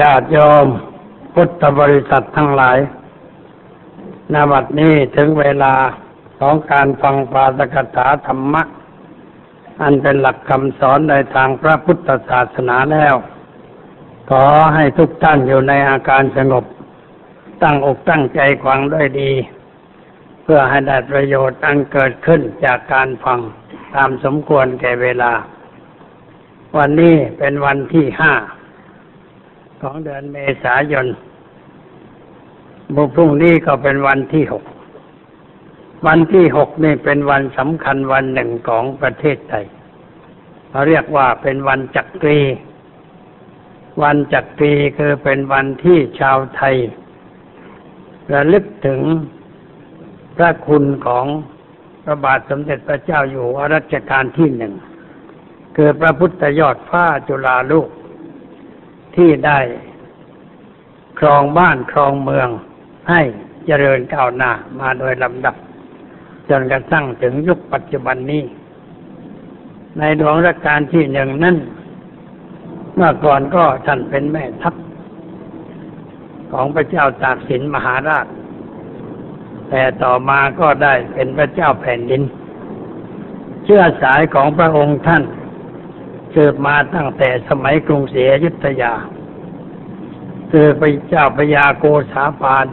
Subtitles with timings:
[0.00, 0.66] ญาติโยม
[1.34, 2.78] พุทธบริษัททั้งหลาย
[4.32, 5.74] นาบัดนี้ถึงเวลา
[6.38, 8.62] ของการฟังปาสกถาธรรมะ
[9.82, 13.14] อันเป็นหลักคำสอนในทางพระพุทธศาสนาแล้ว
[14.30, 14.44] ขอ
[14.74, 16.64] ให้ทุกท่านอยู่ในอาการสงบ
[17.62, 19.32] ตั้งอกตั้งใจฟังด้วยดี
[20.42, 23.40] เพื่อให้ได้ประโยชน์อันเกิดขึ้นจากการฟัง
[23.94, 25.32] ตามสมควรแก่เวลา
[26.78, 28.32] วันนี้เป็นวันที่ห้า
[29.84, 31.06] ของเดือนเมษายน
[32.94, 34.64] บุพรุ่งนี้ก็เป็นวันที่หก
[36.06, 39.64] วันที่หกนี่เป็นวันสำคัญวันหนึ่งของประเทศไทย
[40.68, 42.40] เขาเรียกว่าเป็นวันจักรี
[44.02, 46.76] วันจักรีคือเป็นวันที่ชาวไทย
[48.32, 49.00] ระลึกถึง
[50.36, 51.26] พระคุณของ
[52.04, 54.74] พระบาทสมเด็จพระเจ้าอยู่หัวรัชกาลที่หนึ่ง
[55.76, 57.88] คือพระพุทธยอดฟ้าจุฬาลูก
[59.16, 59.58] ที่ได้
[61.18, 62.48] ครองบ้านครองเมือง
[63.10, 63.20] ให้
[63.66, 65.56] เจริญก้าวหน้ามาโดยลำดับ
[66.48, 68.42] จนกระทั่งถึงยุคปัจจุบันนี้
[69.98, 71.56] ในหลวงรัชกาลที่หนึ่งนั้น
[72.94, 74.74] เมื่อก่อนก็ท่านเป็นแม่ทัพ
[76.52, 78.26] ของพระเจ้าตากสินมหาราช
[79.70, 82.22] แต่ต่อมาก็ได้เป็นพระเจ้าแผ่นดิน
[83.64, 85.22] เชื่อสายของพระองค์ท่าน
[86.34, 88.92] เกิดมาตั้งแต่สมัยกรุงศรีอยุธยา
[90.50, 92.66] คือพระเจ้าพญาโกษาปาน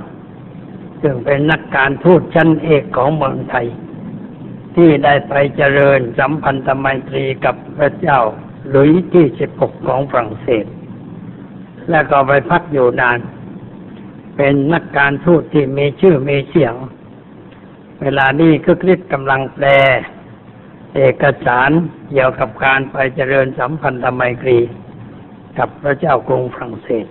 [1.01, 3.67] ซึ่งเป็นนักการทูตชั้นเอกของเมืองไทย
[4.75, 8.19] ที่ได้ไปเจริญสัมพันธไมตรีกับพระเจ้า
[8.69, 10.65] หลุยที่สิบหกของฝรั่งเศส
[11.89, 13.19] และก็ไปพักอยู่นาน
[14.35, 16.75] เป็นนักการทูตที่มีชื่อมีเสียง
[18.01, 19.65] เวลานี้ก็คลิกกำลังแปล
[20.95, 21.71] เอกสาร
[22.11, 24.57] เกี่ยวกับการไปเจริญสัมพันธไมตรี
[25.57, 27.07] กับพระเจ้ากรุงฝรั่งเศส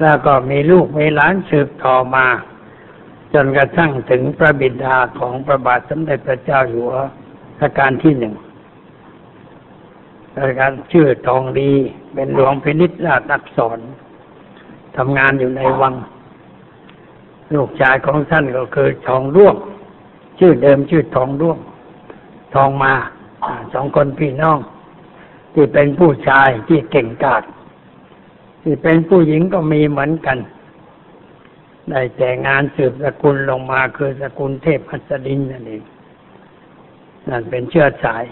[0.00, 2.26] แล้วก็มีลูกมีหลานสืบต่อมา
[3.34, 6.98] จนกระทั่งถึงพระบิดาของพระบาทสมเด็จพระเจ้าอยู่หัว
[7.60, 8.34] รัชกาลที่หนึ่ง
[10.36, 11.72] รัชกาลชื่อทองดี
[12.14, 13.78] เป็นหลวงพินิจราชอักษร
[14.96, 15.94] ทำงานอยู่ในวัง
[17.54, 19.56] ลูกชายของท่านก็คือทองร่วง
[20.38, 21.58] ชื่อเดิมชื่อทองร่วง
[22.54, 22.92] ทองมา
[23.72, 24.58] สองคนพี่น้อง
[25.54, 27.42] ที่เป็นผู้ชายที่เก่งกาจ
[28.62, 30.38] ที่เป็นผู้หญิงก็มีเหมือนกัน
[31.90, 35.82] ได้แต่งานสืบสกุลลงมาคือสกุลเทพหัสดินนั่นเอง
[37.28, 38.24] นั่นเป็นเชื้อสาย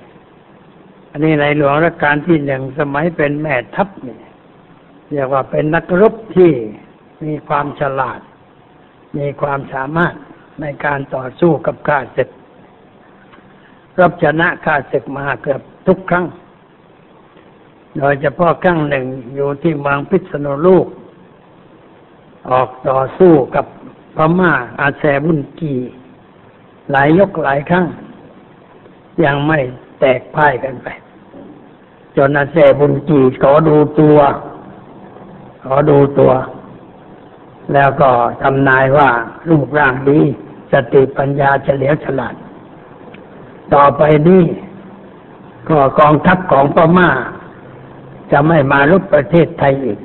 [1.11, 4.23] อันนี้ในหลวงรัชกาลที่หนึ่งสมัยเป็นแม่ทัพเนี่ย
[5.11, 6.53] เรียกว่าเป็นนักรบที่
[7.25, 8.21] มีความฉลาด
[9.19, 10.15] มีความสามารถ
[10.61, 12.29] ในการต่อสู้กับข้าศึก
[14.01, 16.27] รบชนะข้าศึกมาเกือบทุกครั้ง
[17.99, 20.87] โดยเฉพาะครั้งหนึ่งอยู่ที่เมืองพิษณุโลก
[22.51, 23.67] ออกต่อสู้กับ
[24.17, 25.75] พม่าอาแซบุนกี
[26.91, 27.87] หลายยกหลายครั้ง
[29.25, 29.59] ยังไม่
[30.01, 30.89] แตกพ่ายกันไป
[32.17, 34.19] จนอาแซบุนกีขอดูตัว
[35.65, 36.33] ขอดูตัว
[37.73, 38.11] แล้วก็
[38.43, 39.11] ทำนายว่า
[39.51, 40.21] รูปร่างดี
[40.73, 42.35] สติปัญญาเฉลียวฉลาด
[43.75, 44.45] ต่อไปนี้
[45.69, 47.11] ก็กองทัพของพม่า
[48.33, 49.99] จะไม่มารบประเทศไทยอีก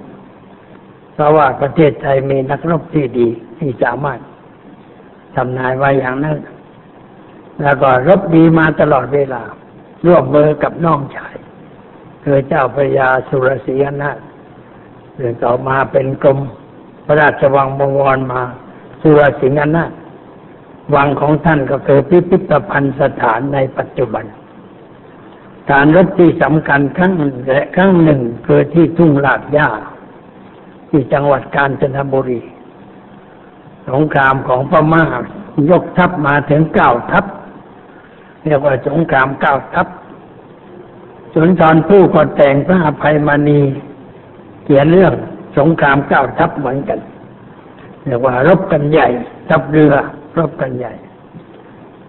[1.13, 3.27] เพราะว่าประเทศไทยมีนักรบที่ดี
[3.59, 4.19] ที่สามารถ
[5.35, 6.37] ทำนายไว้อย่างนั้น
[7.61, 9.43] แล้วก็รบดีมาตลอดเวลา
[10.05, 11.35] ร่วมมือกับน้องชาย
[12.23, 14.17] คือเจ้าพระยาสุรศรีนาถ
[15.15, 16.39] หรือต่อมาเป็นกรม
[17.05, 18.41] พระราชวังบวรมา
[19.01, 19.91] สุรสิงห์นาถ
[20.95, 24.25] วังของท่านก็คือพิพิธภัณฑ์สถานในปัจจุบัน
[25.71, 27.13] การรบที่สำคัญครั้ง
[27.47, 29.69] และครั้งหนึ่งคือที่ทุ่งลาดย่า
[30.89, 32.41] ที่จังหวัดกาญจนบุรี
[33.89, 35.03] สงครามของพม่า
[35.71, 37.25] ยกทัพมาถึงเก้าทัพ
[38.45, 39.87] เรียกว่าสงครามเก้าทัพ
[41.35, 43.59] สนทรผู้ก็แต่งพระอภัยมณี
[44.63, 45.13] เขียนเรื่อง
[45.57, 46.99] สงครามเก้าทัพเหมือนกัน
[48.05, 49.07] เรียกว่ารบกันใหญ่
[49.49, 49.93] ทัพเรือ
[50.39, 50.93] รบกันใหญ่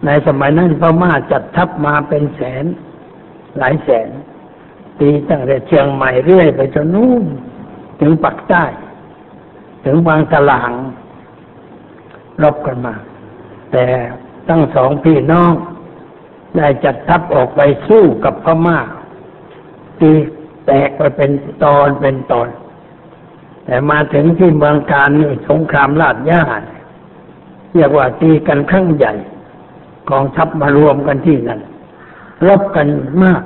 [0.05, 2.65] ในสมัยนั้นพม่าจัดทัพมาเป็นแสน
[3.57, 4.09] หลายแสน
[4.99, 7.25] ตีตั้งแต่เชียงใหม่เรื่อยไปจนนู่น
[7.99, 8.65] ถึงปักใต้
[9.85, 10.71] ถึงบางตลาง
[12.43, 12.95] รบกันมา
[13.71, 13.85] แต่
[14.49, 15.53] ตั้งสองพี่น้อง
[16.57, 18.79] ได้จัดทัพออกไปสู้กับพม่า
[19.99, 20.11] ตี
[20.65, 21.31] แตกไปเป็น
[21.63, 22.47] ตอนเป็นตอน
[23.65, 26.43] แต่มาถึงที่เมืองการนี่สงครามลาดย่า
[27.75, 29.13] เรียกว่าตีกันครั้งใหญ่
[30.09, 31.61] กองทัพมารวมกันที่นั่น
[32.47, 32.87] รบกัน
[33.23, 33.41] มาก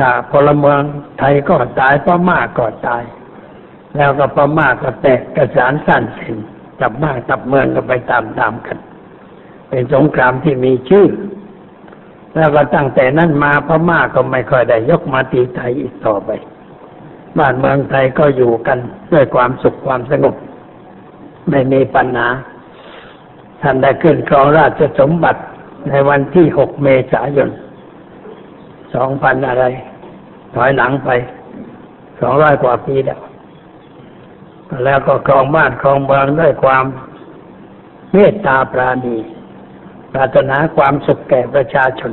[0.00, 0.80] กาพลเมือง
[1.18, 3.02] ไทยก็ตายพม่าก็ตาย
[3.96, 6.36] แล้วก็พม่าก็แตกกระสานสั้นเส้น
[6.80, 8.78] จับบ้านจับเมืองก็ไปตามๆกัน
[9.68, 11.06] เป็นสงครามที่มีชื่อ
[12.34, 16.30] แล้วก็ตั้งแต่นั้นมาพม่าก็ไม่ค่อยได้ยกมาตีไทยอีกต่อไป
[17.38, 18.78] บ้านเมืองไทยก็อยู่กัน
[19.12, 20.34] ด้วยความสุขความสงบ
[21.50, 22.28] ไม่มีปัญหา
[23.62, 25.40] ท่านได้ขึ้นครองราชสมบัติ
[25.88, 27.50] ในวันที่หกเมษายน
[28.94, 29.64] สองพันอะไร
[30.54, 31.10] ถอยหลังไป
[32.20, 33.20] สองร้อยกว่าปีแล้ว
[34.84, 36.84] แล้วก็ครองบ้านครองเมืองด้วยความ
[38.12, 39.16] เมตตาปราณี
[40.12, 42.12] ปรารถนาความสุขแก่ประชาชน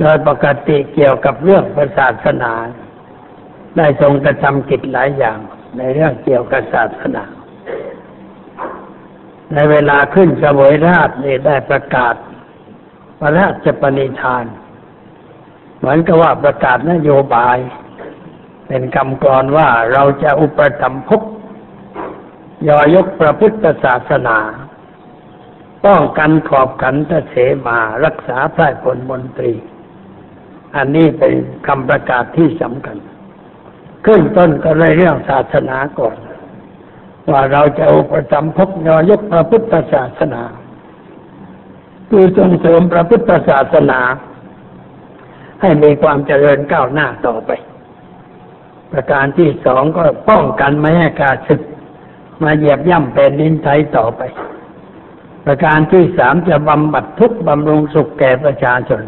[0.00, 1.64] โดยปกติเกี่ยวกับเรื่อง
[1.98, 2.52] ศาสนา
[3.76, 5.38] ได้ทรงกระทำกิจหลายอย่าง
[5.76, 7.24] ในเรื่องเกี่ยวกับศาสนา
[9.54, 12.14] ในเวลาขึ้นสวยราชนี่ได้ประกาศ
[13.18, 14.44] พระราชปณิธาน
[15.78, 17.56] เหมือนกับว่าประกาศนโยบาย
[18.66, 21.22] เป็นคำกรอนว่าเราจะอุปถัมภก
[22.68, 24.38] ยอยกพระพุทธศาสนา
[25.86, 27.34] ป้องกันขอบขันทเส
[27.66, 29.54] มารักษาพระผลมนตรี
[30.76, 31.34] อันนี้เป็น
[31.66, 32.98] คำประกาศที่สำคัญ
[34.06, 36.16] ขึ้นต้นก็เลยเรื่องศาสนาก่อน
[37.32, 40.42] ว่าเราจะอุปถัมภกยอยกพระพุทธศาสนา
[42.10, 44.00] คือส่งเสริมพระพุทธศาสนา
[45.60, 47.50] ให้มีความเจริญก้าวหน้าต่อไป
[48.92, 51.60] ประการที่สองก็ป้องกันไม่ให้การศึก
[52.42, 54.22] มาเหยียบย่ำเป็นดินไทยต่อไป
[55.44, 59.02] ประการที่สามจะบำบัดทุกบำรุงสุขแก่ประชาชน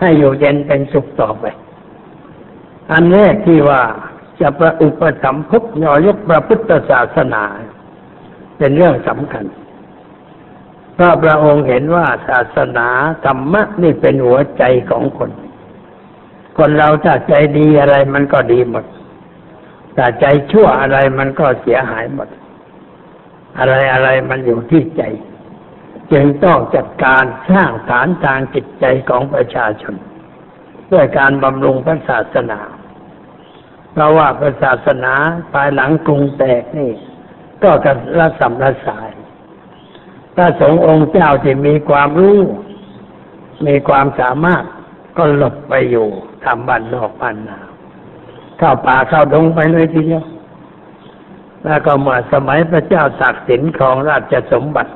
[0.00, 1.44] ให้อยู่เย็นเป็นสุขต่อไป
[2.92, 3.82] อันแรกที่ว่า
[4.40, 7.44] จะประอุปสัมภกยอยกพระพุทธศาสนา
[8.58, 9.44] เป็นเรื่องสำคัญ
[10.96, 12.88] พระพระองค์เห็นว่าศาสนา
[13.24, 15.30] ธรรมะนี่เป็นหัวใจของคน
[16.58, 18.84] คนเราถ้าใจดีอะไรมันก็ดีหมด
[19.96, 22.28] ถ้าใจชั่วอะไรมันก็เสียหายหมด
[23.58, 25.02] อะไรอะไรมันอยู่ที่ใจ
[26.12, 29.94] จึงต้องจัดการสร้างฐานทางจิตใจของประชาชน
[30.92, 32.60] ด้วยการบำรุงพระศาสนา
[33.94, 35.14] เพราะว่าพระศาสนา
[35.52, 36.92] ภายหลังกรุงแตกนี่
[37.64, 37.86] ก็ก
[38.18, 39.10] ระสับระสาย
[40.34, 42.38] พระสงฆ์องค์เจ้าที่มีความรู้
[43.66, 44.64] มีความสามารถ
[45.18, 46.08] ก็หลบไปอยู่
[46.44, 47.58] ทำบ้านนอกบ้านนา
[48.58, 50.24] เข้าป่าเข้าดงไปเลยทีเดียว
[51.64, 54.92] แล้วก็เมื่อสมัยพระเจ้าตักสินครองราชสมบัติ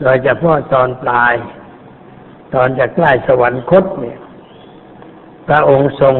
[0.00, 1.34] โดยเฉพาะตอนปลาย
[2.54, 4.18] ตอนจะใกล้สวรรคตเนี่ย
[5.48, 6.14] พระองค์ทรง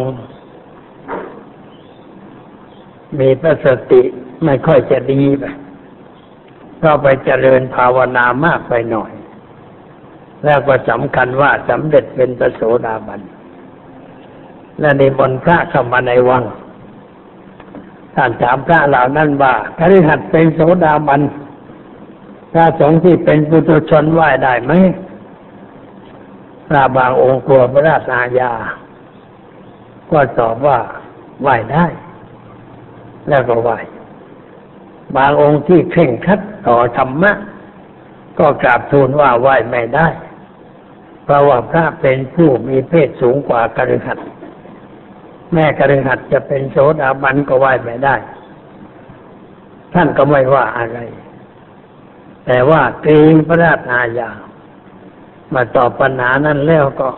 [3.18, 4.02] มีพระสติ
[4.44, 5.44] ไม่ค่อยจะดีไป
[6.82, 9.12] ก็ไปเจริญภาวนามากไปหน่อย
[10.44, 13.20] แล้วก็สำคัญว่าสำเร็จเป็นประโสดาบัน
[14.80, 16.44] และในบนพระเข้ามาในวัง
[18.14, 21.20] ท่านถามพระเหล่านั้นว่าคฤหัสถ์เป็นโสดาบัน
[22.52, 24.72] พระสงฆ์ที่เป็นปุถุชนไหว้ได้ไหม
[26.68, 28.52] พระบางองค์กลัวพระราชอาญา
[30.10, 30.78] ก็ตอบว่า
[31.42, 31.86] ไหว้ได้
[33.28, 33.78] แล้วก็ไหว้
[35.16, 37.32] บางองค์ที่เคร่งคัดต่อธรรมะ
[38.38, 40.08] ก็กราบทูลว่าไหวไม่ได้
[41.24, 44.18] เพราะว่าพระเป็นผู้มีเพศสูงกว่ากระหัต
[45.52, 48.16] แม่กระหัตจะเป็นโสดาบันก็ไหวไม่ได้
[49.94, 50.98] ท่านก็ไม่ว่าอะไร
[52.46, 54.30] แต่ว่าเกรงพระราชอาญา
[55.54, 57.08] มาตอบปัญหานั้นแล้วก็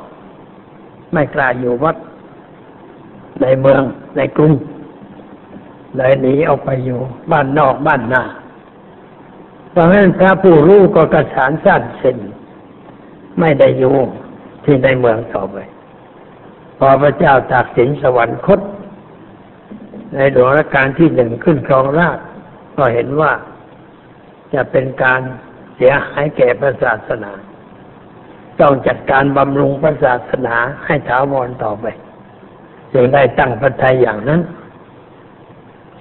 [1.12, 1.96] ไม่กล้าอยู่วัด
[3.42, 3.82] ในเมือง
[4.16, 4.52] ในกรุง
[5.96, 8.24] เลยหนีออกไปอยู่ บ้านนอกบ้านนา
[9.70, 12.18] เพราะฉะนั้นพระผู้รู้ก็กระสานสั้นเส้น
[13.40, 13.94] ไม่ได้อยู่
[14.64, 15.56] ที่ในเมืองต่อไป
[16.78, 18.60] พอพระเจ้าตากสินสวรรคต
[20.14, 22.18] ในหลวงรัชกาลที่หนึ่งขึ้นครองราช
[22.76, 23.32] ก็เห็นว่า
[24.54, 25.20] จะเป็นการ
[25.76, 27.32] เสียหายแก่พระศาสนา
[28.60, 31.86] ต้องจัดการบำรุงพระศาสนาให้ถาวรต่อไป
[32.92, 34.40] จึงได้ตั้งพระทัยอย่างนั้น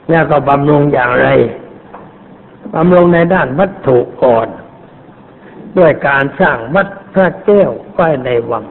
[0.09, 1.27] แล้วก็บำรุงอย่างไร
[2.75, 4.47] บำรุงในด้านวัตถุก่อน
[5.77, 8.65] ด้วยการสร้างวัดพระแก้วไว้ในวัง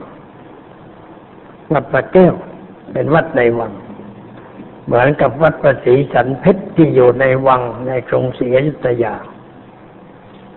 [1.73, 2.35] วัดพระแก้ว
[2.93, 3.73] เป็นวัดในวัง
[4.87, 9.15] เหมือนกับวัดประศรีสันเพชรที่อยู่ในวังในกรุงศรีอยุธยา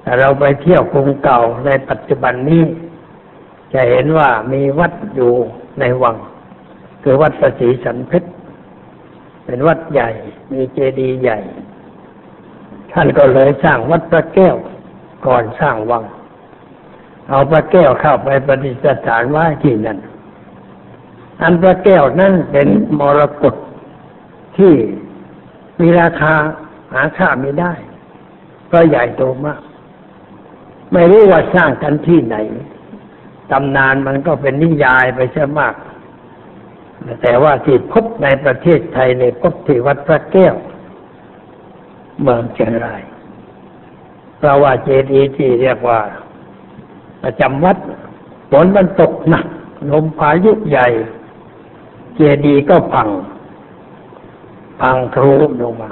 [0.02, 2.64] แต่เราไปเที่ยวกรุงเก่าในปัจจุบันนี้
[3.74, 5.34] จะเห็นว่ามีวัดอยู่
[5.80, 6.16] ในวัง
[7.04, 8.30] คือวัดประศรีสันเพชร
[9.46, 10.10] เป็นวัดใหญ่
[10.52, 11.40] มีเจดีย์ใหญ่
[12.92, 14.56] ท่านก็เลยสร้างวัดพระแก้ว
[15.28, 16.04] ก่อนสร้างวัง
[17.30, 19.98] เอาพระแก้วเข้าไปประดิษฐานไว้ที่นั่น
[21.42, 22.68] อันพระแก้วนั่นเป็น
[23.00, 23.56] มรกต
[24.58, 24.74] ที่
[25.80, 26.34] มีราคา
[26.94, 27.74] หาค่าไม่ได้
[28.68, 29.62] เพราะใหญ่โตมาก
[30.94, 32.36] ไม่รู้ว่าสร้างกันที่ไหน
[33.52, 35.74] ตำนานมันก็เป็นนิยายไปเสียมาก
[37.22, 40.56] แต่ว่าที่พบในประเทศไทยในพบที่วัดพระแก้ว
[42.22, 43.02] เมืองเชียงราย
[44.38, 46.00] เพราะว่าเจดีย์ที่เรียกว่า
[47.24, 47.78] ประจำวัด
[48.52, 49.46] ฝนมันตกหนัก
[49.92, 50.88] ลมพายุใหญ่
[52.16, 53.10] เจดีย์ก็พัง
[54.82, 55.92] พังครูลงมา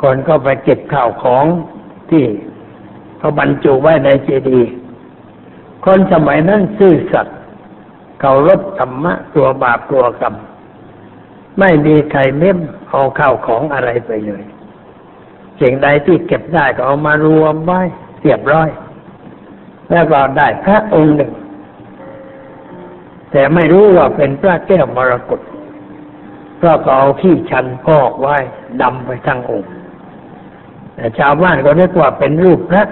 [0.00, 1.44] คนก็ไปเก็บข้าวของ
[2.10, 2.24] ที่
[3.18, 4.70] เขาบรรจุไว้ในเจดีย์
[5.84, 7.36] คนสมัยนั้นซื่อสัตย์
[8.26, 10.34] เคารพธรรมะตัวบาปตัวกรรม
[11.60, 12.58] ไม่มีใครเม้ม
[12.90, 14.42] เอาข้าวของอะไรไปเลย
[15.60, 17.80] สิ่งใดที่เก็บได้ก็เอามารวมไว้
[18.22, 18.68] เรียบร้อย
[19.90, 21.32] แล้วก็ได้พระองค์หนึ่ง
[23.32, 25.40] แต่ไม่รู้ว่าเป็นพระแก้วมรกต
[26.58, 28.36] เพราะก็เอาขี้ชันพอกไว้
[28.82, 29.70] ดำไปทั้งองค์
[30.94, 32.84] แต่ชาวบ้านก็เรียกว่าเป็นรูปพระ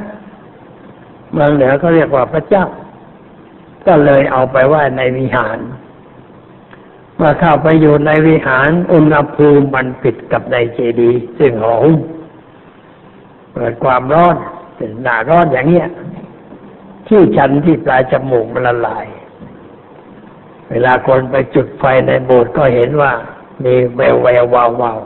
[1.33, 2.67] เมืองเหนือก็เรียกว่าพระเจ้า
[3.87, 5.59] ก็เลยเอาไปไว้ในวิหาร
[7.17, 11.91] เมื่อเข้าไปอยู่ในวิหารอุณหภูมิมันผิดกับในเจดีย์ซึ่งหอม
[13.55, 14.37] เกิดความร้อน
[14.77, 15.89] เป็นหนาร้อนอย่างเงี้ย
[17.09, 19.07] ที่ชันที่ปลายจมูกมันละลาย
[20.71, 23.13] เวลาคนไปจุดไฟในโบสถ์ก็เห็นว่า
[23.65, 24.99] มีแววแวววาววาว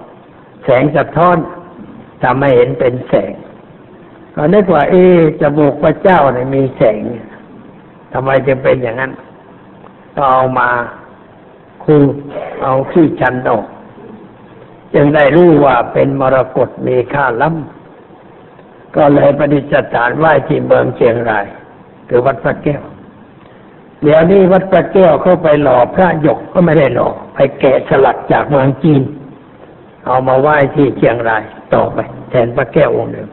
[0.65, 1.37] แสงสะท้อน
[2.23, 3.33] ทำให้เห็นเป็นแสง
[4.35, 5.05] ก็นึกว่า เอ๊
[5.41, 7.03] จมูกพระเจ้าเนี่ยมีแสง
[8.13, 9.13] ทำไมจะเป็นอย่างนั้น
[10.17, 10.69] ก็เอามา
[11.85, 11.97] คู
[12.63, 13.65] เอาขี้ชันออก
[14.95, 21.47] จึงได้รู้ว่าเป็นมรกตมีค่าล้ำก็เลยประดิษฐานไหว้ที่เมืองเชียงราย
[22.09, 22.83] คือวัดพระแก้ว
[24.03, 29.03] เดี๋ยวนี้วัดพระแก้วเข้าไปหล่อพระหยกก็ไม่ได้หล่อไปแกะสลักจากเมืองจีน
[30.07, 31.45] เอามาไหว้ที่เชียงราย
[31.75, 31.99] ต่อไป
[32.31, 33.29] แทนพระแก้วองค์เดิม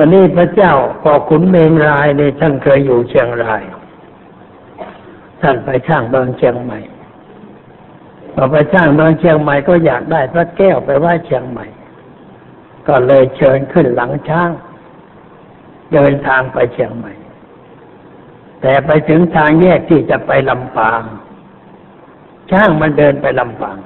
[0.00, 3.62] วันนี้พระเจ้าพอขุนเมงรายในท่านเคยอยู่เชียงราย
[5.42, 6.78] ท่านไปสร้างเมืองเชียงใหม่
[8.34, 11.66] พอไปสร้างเมืองเชียงใหม่ก็อยากได้พระแก้วไปไหว้เชียงใหม่
[12.88, 14.50] ก็เลยเชิญขึ้นหลังช้าง
[15.92, 17.12] เดินทางไปเชียงใหม่
[18.60, 21.02] แต่ไปถึงทางแยกที่จะไปลำปาง
[22.50, 23.78] ช้างมันเดินไปลำปาง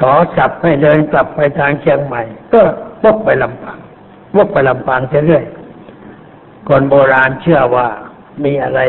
[0.00, 2.60] ขอจับให้เดินกลับไปทางเชียงใหม่ ก็
[3.02, 3.78] วกไปลำปาง
[4.38, 5.44] วกไปลำปางเรื่อย
[6.68, 7.86] คนโบราณเชื่อว่า
[8.44, 8.80] มีอะไร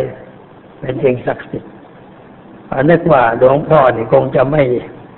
[0.79, 1.71] เป็นสิ่งศักดิ์สิทธิ์
[2.89, 4.63] นึกว่าหลวงพ่อนี่คงจะไม่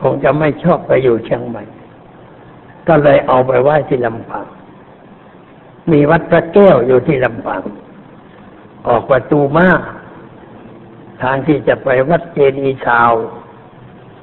[0.04, 1.64] คงจะไม่ชอบไปอยู่เชียงใหม่
[2.88, 4.46] ก็เลยเอาไปไหว้ที่ลำปาง
[5.92, 7.62] มีวัดพระแก้วอยู่ที่ลำปาง
[8.88, 9.70] ออกประตูมา
[11.24, 13.12] ทางที่จะไปวัดเจดีย์ชาว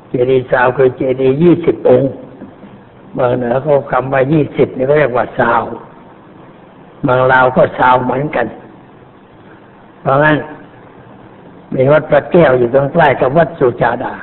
[0.09, 2.13] เจดีย์ชาวคือเจดีย์ยี่สิบองค์
[3.13, 5.63] เมืองเหนือเขาคำว่ายี่สิบนี่เขาเรียกว่าชาว
[7.05, 8.47] เมืองลาวก็ชาวเหมือนกัน
[10.01, 10.37] เพราะงั้น
[11.75, 14.15] มีวัดพระแก้วอยู่ตรงใกล้กับวัดสุชาดา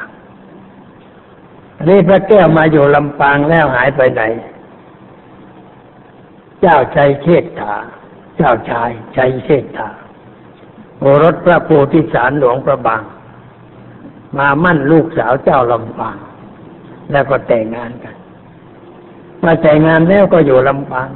[1.75, 4.21] อันนี้พระแก้วมาอยู่ลำปางแล้วหายไปไหน
[6.61, 7.75] เจ้าใจเชษฐา
[8.37, 9.89] เจ้าชายใจเชษฐา
[10.99, 13.03] โอรสพระโพธิสารหลวงพระบาง
[14.37, 16.17] มามั่นลูกสาวเจ้าลำปาง
[17.11, 18.15] แล้วก็แต่งงานกัน
[19.43, 21.09] มาแต่งงานแล้วก็อยู่ลำปาง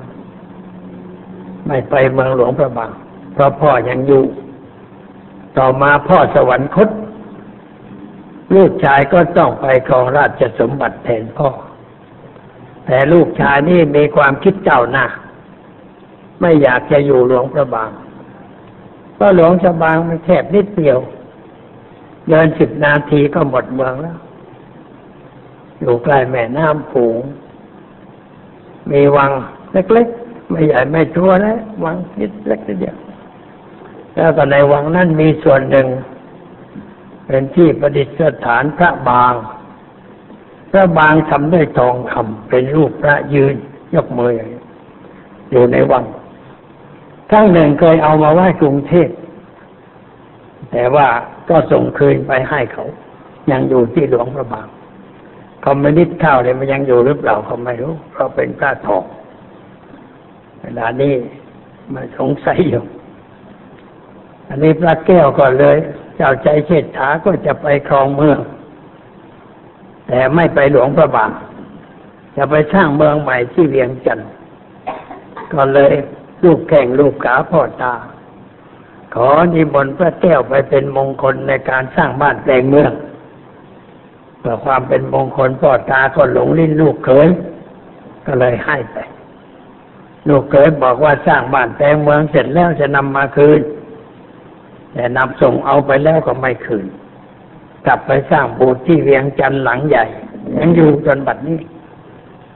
[1.68, 2.92] ไม่ไปเมืองหลวงพระบาง
[3.34, 4.24] เพราะพ่อยังอยู่
[5.58, 6.90] ต่อมาพ่อสวรรคต
[8.56, 11.50] ลูกชายก็ต้องไปครองราชสมบัติแทนพ่อ
[12.86, 15.06] แต่ลูกชายนี่มีความคิดเจ้าหน้า
[16.42, 17.90] ไม่อยากจะอยู่หลวงพระบาง
[19.16, 21.00] เพราะหลวงพระบางมันแคบนิดเดียว
[22.30, 24.18] เดินสิบนาทีก็หมดเมืองแล้ว
[25.80, 27.22] อยู่ใกล้แม่น้ำผูง
[28.92, 29.32] มีวัง
[29.74, 32.96] เล็กๆ ไม่ใหญ่ไม่ทั่วนะวังนิดเล็กนิดเดียว
[34.16, 35.88] แล้วก็ในวังนั้นมีส่วนหนึ่ง
[37.28, 38.08] เป็นที่ประดิษ
[38.46, 39.34] ฐานพระบาง
[40.72, 43.56] พระบางทำด้วยทองคำเป็นรูปพระยืน
[43.96, 44.32] ยกมือ
[45.52, 46.04] อยู่ในวัง
[47.30, 49.10] ครั้งหนึ่งเคยเอามาไหว้กรุงเทพ
[50.72, 51.08] แต่ว่า
[51.50, 52.86] ก็ส่งคืนไปให้เขา
[53.52, 54.68] ยังอยู่ที่หลวงพระบาง
[55.66, 59.04] คอมมิวนิสต์เข้าเลยมันยังอยู่หรือเปล่าเขาไม่รู้เพราะเป็นพระทอง
[60.66, 61.14] เวลานี้
[61.94, 62.84] มาสงสัยอยู่
[64.50, 65.78] อันนี้พระแก้วก่อนเลย
[66.16, 68.40] เจ้าใจเชษฐาก็จะไปครองเมือง
[70.08, 71.32] แต่ไม่ไปหลวงพระบาง
[72.36, 74.30] จะไปสร้างเมืองใหม่ที่เวียงจันทร์
[75.54, 75.92] ก็เลย
[76.44, 77.94] ลูกแข่งลูกขาพ่อตา
[79.14, 82.92] ขอนิมนต์พระแก้วไปเป็นมงคลในการสร้างบ้านแปลงเมือง
[84.42, 87.28] พพื่อความเป็นมงคลพ่อตาก็หลงลิ้นลูกเขย
[88.26, 88.98] ก็เลยให้ไป
[90.30, 93.62] ลูกเขยบอกว่าสร้างบ้านแปลงเมืองเสร็จแล้วจะนำมาคืน
[94.94, 96.86] แต่นำส่งเอาไปแล้วก็ไม่คืน
[97.86, 100.06] กลับไปสร้างโบสถ์ที่เวียงจันทร์หลังใหญ่
[100.58, 101.60] ยังอยู่จนบัดนี้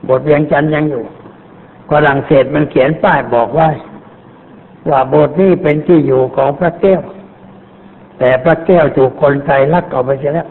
[0.03, 1.03] โบสถ์เวียงจันทร์ยังอยู่
[1.91, 3.69] ฝรั่งเศสมันเขียนป้ายบอกว่า
[4.89, 7.01] ว่าโบสถ์นี้เป็นที่อยู่ของพระแก้ว
[8.19, 10.47] แต่พระแก้วถูกคนไทยลักเอาไปเสียแล้ว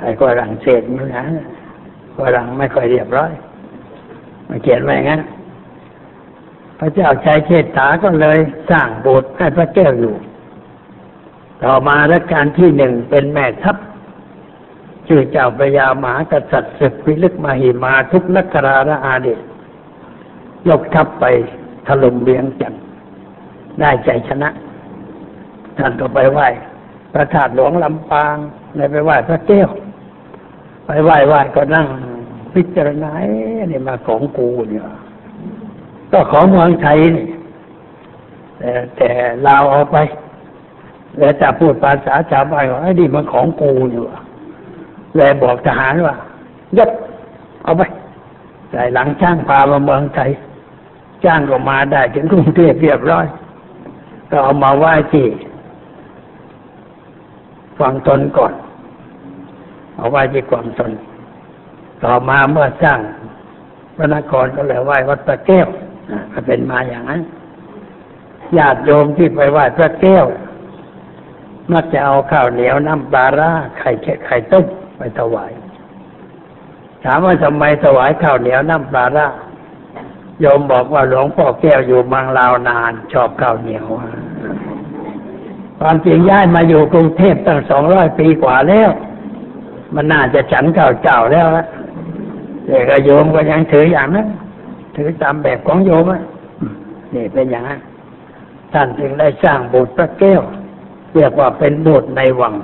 [0.00, 1.24] ไอ้ฝรั่งเศสมันนะ
[2.18, 3.32] ฝรั่งไม่ค่อยเรียบร้อย
[4.48, 5.20] มาเขียนไว้งั้น
[6.80, 8.38] พระเจ้าชัยเชษฐาก็เลย
[8.70, 10.14] สร้างโบสถ์ให้พระแก้วอยู่
[11.64, 13.76] ต่อมารัชกาลที่หนึ่งเป็นแม่ทัพ
[15.06, 19.40] ชื่อเจ้าพระยามหากษัตริย์ศึกพิลึกมาหิมาทุกนักราระอาเดช
[20.68, 21.24] ยกทัพไป
[21.86, 22.74] ถล่มเบียงจัน
[23.80, 24.48] ได้ใจชนะ
[25.78, 26.48] ท่านก็ไปไหว้
[27.12, 28.36] พระธาตุหลวงลำปาง
[28.92, 29.68] ไปไหว้พระแก้ว
[30.86, 31.86] ไปไหว้ไหว้ก็นั่ง
[32.54, 33.12] พิจารณา
[33.68, 34.84] เนี่ยมาของกูเนี่ย
[36.16, 37.26] ก็ของเมืองไทยนี่
[38.58, 39.10] แต่แต่
[39.46, 39.96] ลาวเอาไป
[41.18, 44.04] แล้วจะพูดภาษาชาวบ้านว่าไอ้นี่มันของกูอยู่
[45.16, 46.16] เลยบอกทหารว่า
[46.78, 46.90] ยับ
[47.62, 47.82] เอาไป
[48.70, 50.30] ใส่หลังช่างพามาเมืองไทย
[51.24, 53.26] จ้างก็มาได้ถึงกรุงเทพเรียบร้อย
[54.30, 55.26] ก็เอามาไหว้ที่
[57.78, 58.52] ฝั่งตนก่อน
[59.96, 60.90] เอาไหว้ที่ฝั่งตน
[62.02, 63.00] ต่อมาเมื่อสร้าง
[63.96, 65.68] พระนครก็เลยไหว้วัดพระแก้ว
[66.32, 67.20] ก็เป็นมาอย่างนั้น
[68.58, 70.26] ญาติโยมที่ไปไหว้พระแก้ว
[71.72, 73.90] มักจะเอาข้าวเหนียวน้ำปลาร่าไข่
[74.26, 74.64] ไข่ต้ม
[74.96, 75.52] ไปถวาย
[77.04, 79.28] ถามว่าทำไมถวายข้าวเหนียวน้ำปลาร่า
[80.40, 83.86] โยมบอกว่าหลวงพ่อแก้วอยู่บางลาวนาน ชอบข้าวเหนียว
[85.80, 88.90] ความจริงย้ายมาอยู่กรุงเทพตั้งสองร้อยปีกว่าแล้ว
[89.94, 91.66] มันน่าจะฉันข้าวเจ้าแล้วละ
[92.66, 94.26] แต่ก็โยมก็ยังถืออย่างนั้น
[94.96, 96.10] ถือตามแบบของโยม
[97.14, 97.80] นี่เป็นอย่างนั้น
[98.72, 100.42] ท่านจึงได้สร้างโบสถ์พระแก้ว
[101.14, 102.54] เรียกว่าเป็นโบสถ์ในวัง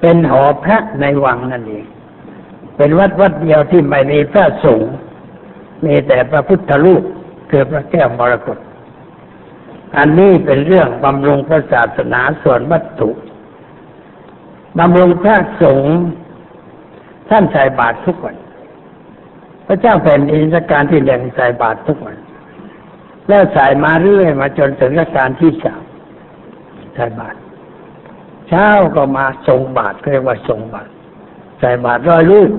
[0.00, 1.84] เป็นหอพระในวังนั่นเอง
[2.76, 4.92] เป็นวัดวัดเดียวที่ไม่มีพระสงฆ์
[5.84, 7.02] มีแต่พระพุทธรูป
[7.50, 8.58] คือพระแก้วมรกต
[9.98, 13.10] อันนี้เป็นเรื่องบำรุงพระศาสนาส่วนวัตถุ
[14.78, 15.94] บำรุงพระสงฆ์
[17.30, 18.36] ท่านใส่บาตรทุกวัน
[19.68, 22.16] พระเจ้าแผ่นดินรัชกาลที่หนึ่งใส่บาตรทุกวัน
[23.28, 25.82] แล้วใส่มาเรื่อยมาจนถึงรัชกาลที่สาม
[26.94, 27.38] ใส่บาตร
[28.48, 30.90] เช้าก็มาทรงบาตรเรียกว่าทรงบาตร
[31.60, 32.50] ใส่บาตรร้อยลูก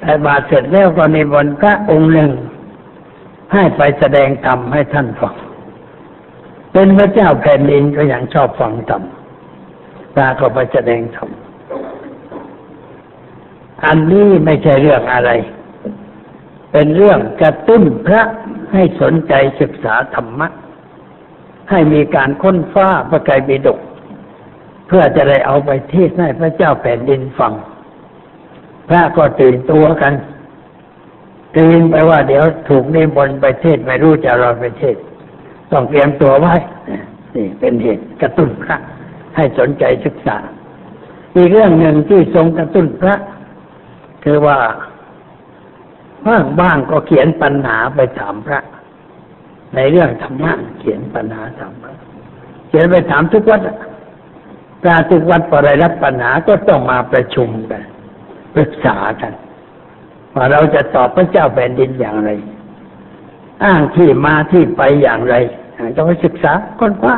[0.00, 2.32] ใส่บาตรเสร็จแล้วก็นิมนต์พระองค์หนึ่ง
[3.52, 5.34] ให้ไปแสดงธรรมให้ท่านฟัง
[6.72, 9.02] เป็นพระเจ้าแผ่นดินก็ยังชอบฟังธรรม
[10.14, 11.28] พระก็ไปแสดงธรรม
[13.86, 15.30] อันนี้ไม่ใช่เรื่องอะไร
[16.76, 18.22] เป็นเรื่องกระตุ้นพระ
[18.72, 20.48] ให้สนใจศึกษาธรรมะ
[21.70, 23.78] ให้มีการค้นฟ้าพระไตรปิฎก
[24.86, 27.52] เพื่อจะได้เอาไปเทศน์ให้พระเจ้าแผ่นดินฟัง
[28.88, 30.14] พระก็ตื่นตัวกัน
[31.56, 34.96] ตื่นไปว่าเดี๋ยวถูกนิมนต์ไปเทศไม่รู้จะรอไปเทศ
[35.72, 36.54] ต้องเตรียมตัวไว้
[37.34, 38.76] นี่เป็นเหตุกระตุ้นพระ
[39.36, 40.36] ให้สนใจศึกษา
[41.36, 43.14] อีกเรื่องหนึ่งที่ทรงกระตุ้นพระ
[44.24, 44.58] คือว่า
[46.26, 48.60] บ้างบ้างก็เขียนปัญหาไปถามพระ
[49.74, 51.94] ในเรื่องธรรมะเขียนปัญหาถามพระ
[52.68, 53.60] เขียนไปถามทุกวัด
[54.82, 57.82] พระทุกวัดพอได้รับปัญหาก็ต้องมาประชุมกัน
[58.54, 59.32] ปรึกษากัน
[60.34, 62.30] ว่าเราจะตอบพระเจ้าแผ่นดินอย่างไร
[63.64, 65.34] อ้างที่มาที่ไปอย่างไร
[65.96, 67.16] ต้องไปศึกษาค้นคว้า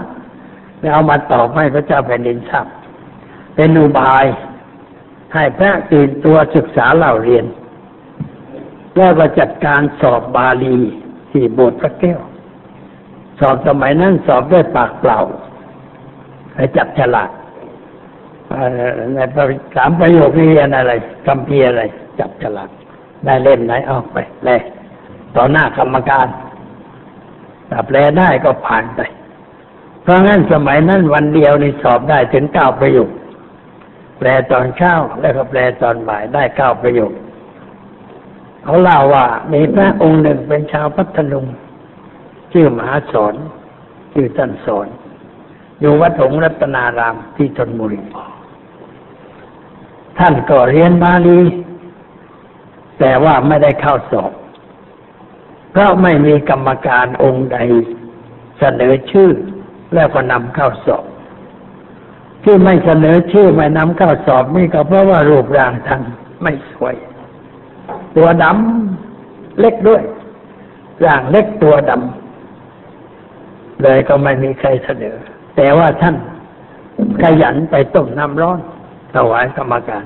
[0.81, 2.67] แล้วเอามาตอบให้พระเจ้าแผ่นดินทราบ
[3.55, 4.25] เป็นอุบาย
[5.35, 7.45] ให้พระตื่นตัวศึกษาเล่าเรียน
[8.97, 10.77] แล้วก็จัดการสอบบาลี
[11.31, 12.21] ที่โบสถ์พระแก้ว
[13.41, 15.21] สอบสมัยนั้นสอบด้วยปากเปล่า
[16.57, 17.31] ให้จับฉลาก
[19.15, 19.19] ใน
[19.77, 20.93] สามประโยคนี้เรียนอะไร
[21.27, 21.83] คำเพียอะไร
[22.19, 22.71] จับฉลาก
[23.25, 24.51] ได้เล่มไหนเอาไปแล
[25.37, 26.27] ต่อหน้ากรรมการ
[27.71, 29.01] ถ้าแปลได้ก็ผ่านไป
[30.03, 33.11] เพราะงั้นสมัยนั้นวันเดียวในสอบได้ถึงเก้าประโยค
[34.19, 37.13] แปลตอนเช้าแล้วก็แปลตอนบ่ายได้เก้าประโยค
[38.69, 41.47] เขาเล่าว่ามีพระองค์หนึ่งเป็นชาวพัทลุง
[42.53, 43.35] ชื่อมหาสอน
[44.13, 44.87] ชื่อท่านสอน
[45.81, 48.03] อยู่วัดหงรัตนารามที่ชนบุรี
[50.19, 51.41] ท่านก็เรียนบาลี
[52.99, 54.33] แต่ว่าไม่ได้เข้าสอบ
[55.71, 57.59] เพราะไม่มีกรรมการองค์ใด
[58.59, 59.31] เสนอชื่อ
[59.95, 61.05] แล้วก็นำเข้าสอบ
[62.45, 66.03] ที่ไม่เสนอชื่อไม่นำเข้าสอบนี่ก็เพราะว่ารูปร่างท่าน
[66.43, 66.97] ไม่สวย
[68.17, 70.03] ตัวดำเล็กด้วย
[71.05, 75.17] ร่างเล็กตัวดำเลยก็ไม่มีใครเสนอ
[75.57, 76.15] แต่ว่าท่าน
[77.23, 78.59] ขยันไปต้มน้ำร้อน
[79.15, 80.05] ถวายกรรมการ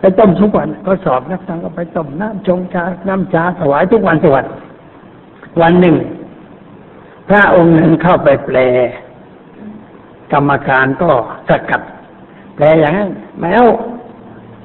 [0.00, 4.46] ไปต้มทุกวันก็สอบนักสังก็ไปต้มน้ำชงชา น้ำชาถวายทุกวันทุกวัน
[5.60, 5.96] วันหนึ่ง
[7.28, 8.58] พระองค์หนึ่งเข้าไปแปล
[10.32, 11.10] กรรมการก็
[11.48, 11.82] สกัด
[12.56, 13.66] แปลอย่างนั้นไม่เอา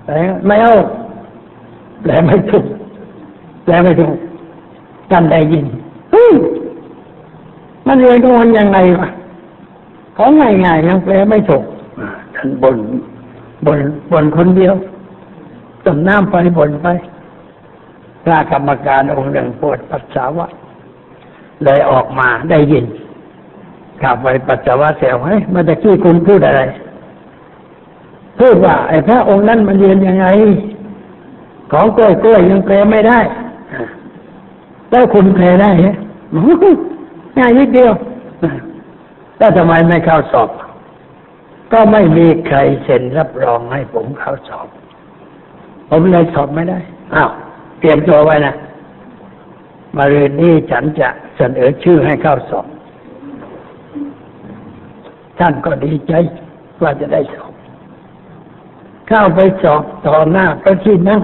[0.05, 0.13] แปล
[0.47, 0.75] ไม่เอา
[2.03, 2.65] แปลไม่ถูก
[3.63, 4.15] แปลไม่ถูก
[5.11, 5.65] ท่านได้ยิน
[6.11, 6.33] เฮ้ย
[7.87, 9.09] มันเรียนก็มันยังไงวะ
[10.17, 11.63] ของง่ายๆยังแปลไม่ถูก
[11.99, 12.75] อ่าท่านบน
[13.65, 13.79] บน
[14.11, 14.73] บนคนเดียว
[15.85, 16.87] ต้มน้ำไปบนไป
[18.23, 20.47] พระกรรมการองค์หนึ่งปวดปัสสาวะ
[21.63, 22.85] เลยออกมาได้ยิน
[24.01, 26.61] กลับไปปัสสาวะเสียวเฮ้มื่อตะกี้คุณพูดอะไร
[28.39, 30.27] พูดว่าไอ้พระองค์นั้นมันเรียนยังไง
[31.71, 33.19] ของกล้วยกล้วยยังแปลไม่ได้
[34.89, 35.93] แล้วคุณแปลได้เหรอ
[37.37, 37.93] ง่ายนิดเดียว
[39.37, 40.49] แล้วทำไมไม่เข้าสอบ
[41.73, 44.67] ก็ไม่มีใครเซ็นรับรองให้ผมเข้าสอบ
[45.89, 46.79] ผมเลยสอบไม่ได้
[47.15, 47.29] อ้าว
[47.79, 48.53] เตรียมตัวไว้นะ
[49.97, 52.65] มาเรียนนี้ฉันจะเสนอชื่อให้เข้าสอบ
[55.39, 56.13] ท่านก็ดีใจ
[56.81, 57.53] ว่าจะได้สอบ
[59.07, 61.21] เข้าไปสอบต่อหน้าพระที่นั่ง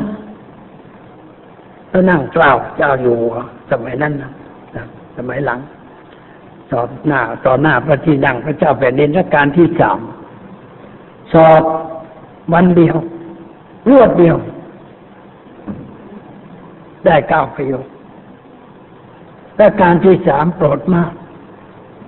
[1.92, 3.18] ก็นั่งกล่าวเจ้าอยู่
[3.72, 4.32] สมัยนั้นนะ
[5.18, 5.60] สมัยหลัง
[6.70, 10.00] สอบหน้าต่อหน้าพระที่นั่งพระเจ้าแผ่นดินรัชกาลที่สาม
[11.34, 11.64] สอบ
[12.54, 12.96] วันเดียว
[13.90, 14.38] รวดเดียว
[17.06, 17.86] ได้เก้าประโยค
[19.58, 21.12] และการที่สามโปรดมาก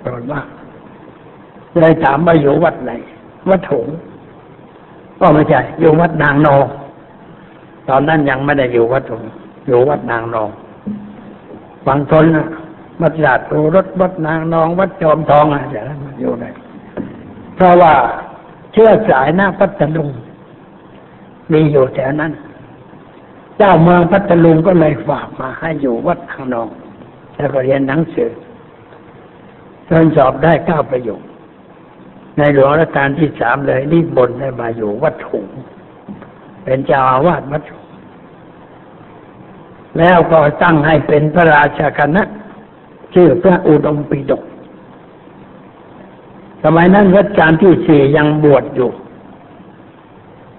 [0.02, 0.48] โปรดมาก
[1.80, 2.91] เลยถามว่าอยู่วัดไหน
[3.50, 3.88] วัดถง
[5.20, 6.65] ก็ไม่ใช่อยู่วัดนางนอง
[7.89, 9.24] ตอนนั้นยังไม่ได้อยู่วัดถง
[9.65, 10.50] อยู่วัดนางนอง
[11.86, 12.47] ฝั่งทนนะ
[13.02, 16.45] วัดราชโอรสวัดนางนอง วัดจอมทองอะไรอย่างนั้นอยู่ไหน
[17.56, 17.93] เพราะว่า
[18.74, 20.10] เชื่อสายหน้าพัทลุง
[21.52, 22.32] มีอยู่แถวนั้น
[23.58, 26.69] เจ้าเมืองพัทลุงก็เลยฝากมาให้อยู่วัดนางนอง
[27.36, 28.32] แล้วก็เรียนหนังสือ
[29.89, 31.21] จนสอบได้เก้าประโยค
[32.38, 35.45] ในหลวงรัชกาลที่สามเลยรีบบนให้มาอยู่วัดถุง
[36.63, 37.81] เป็นเจ้าอาวาสวัดถุง
[39.99, 42.23] แล้วก็ตั้งให้เป็นพระราชาคณะ
[43.13, 44.43] ชื่อพระอุดมปิฎก
[46.63, 48.91] สมัยนั้นรัชกาลที่สี่ยังบวชอยู่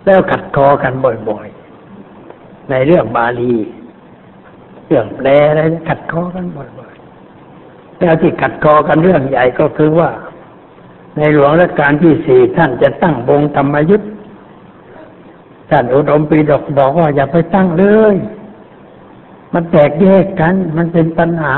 [0.05, 0.93] แล้วขัดคอกัน
[1.29, 3.55] บ่อยๆ ในเรื่องบาลี
[4.87, 10.11] เรื่องแปลอะไรขัดคอกันบ่อยๆ แล้วที่ขัดคอกันเรื่องใหญ่ก็คือว่า
[11.17, 14.11] ในหลวงรัชกาลที่สี่ท่านจะตั้งวงธรรมยุทธ์
[15.71, 18.17] ท่านอุดมปิฎกบอกว่าอย่าไปตั้งเลย
[19.53, 21.55] มันแตกแยกกัน มันเป็นปัญหา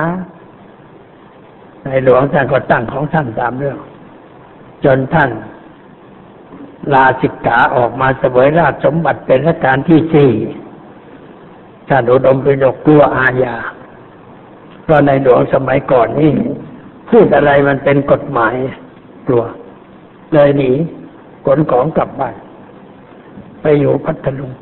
[1.84, 3.78] ในหลวงท่านก็ตั้งของท่านตามเรื่อง
[4.84, 5.30] จนท่าน
[6.92, 10.30] ลาสิกขาออกมาเสวยราชสมบัติเป็นรัชกาลที่สี่
[11.88, 13.56] ท่านอุดมปิฎกกลัวอาญา
[14.82, 16.32] เพราะในหลวงสมัยก่อนนี่
[17.10, 18.54] พูดอะไรมันเป็นกฎหมาย
[19.26, 19.44] กลัว
[20.32, 20.70] เลยหนี
[21.46, 22.34] ขนของกลับบ้าน
[23.62, 24.52] ไปอยู่พัทลุง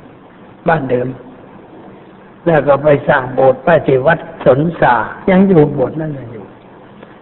[0.68, 1.09] บ้านเดิม
[2.46, 4.94] แล้วก็ไปสร้างโบสถ์ไปที่วัดสนสา
[5.31, 6.44] ยังอยู่โบสถ์นั่นยังอยู่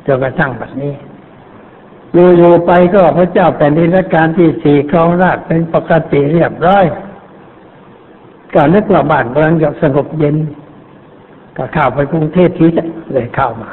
[0.06, 0.94] จนกระทั่งแบบนี้
[2.36, 6.84] อยู่ๆไปก็พระเจ้าแผ่นดินรัชกาลที่สี่ครองราชเป็นปกติเรียบร้อย
[8.54, 10.36] ก็นึกว่าบ้านเมืองจะสงบเย็น
[11.56, 12.66] ก็เข้าไปกรุงเทพที
[13.12, 13.70] เลยเข้ามา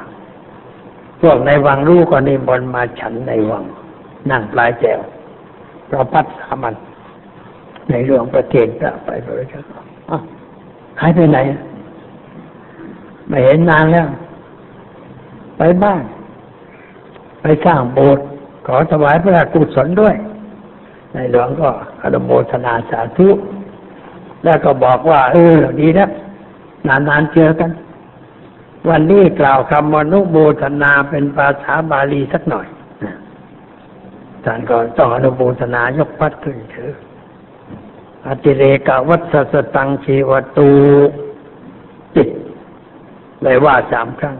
[1.21, 3.63] พวกในวังรู้ก็นิมนต์มาฉันในวัง
[4.31, 4.99] นั่งปลายแจว
[5.89, 6.75] เราพัดสามัน
[7.89, 8.67] ในเรื่องประเทศ
[9.05, 9.73] ไปบริจาค
[10.09, 10.19] อ้า
[11.01, 11.39] หายไปไหน
[13.27, 14.07] ไม่เห็นนานแล้ว
[15.57, 16.03] ไปบ้าน
[17.41, 18.25] ไปสร้างโบสถ์
[18.67, 20.15] ขอถวายพระราชกุศลด้วย
[21.13, 21.69] ในหลวงก็
[22.01, 23.27] อนุโมทนาสาธุ
[24.43, 26.09] แล้วก็บอกว่า เออ ดีแล้ว
[26.87, 27.71] นานๆเจอกัน
[28.89, 32.67] วันนี้กล่าวคำมนุโมทนาเป็นภาษาบาลีสักหน่อย
[34.43, 36.91] ท่านก็ต้องอนุโมทนายกพัดขึ้นถือ
[38.27, 40.69] อติเรกวัสสตังชีวตู
[42.15, 42.29] จิต
[43.43, 44.37] เลยว่าสามครั้ง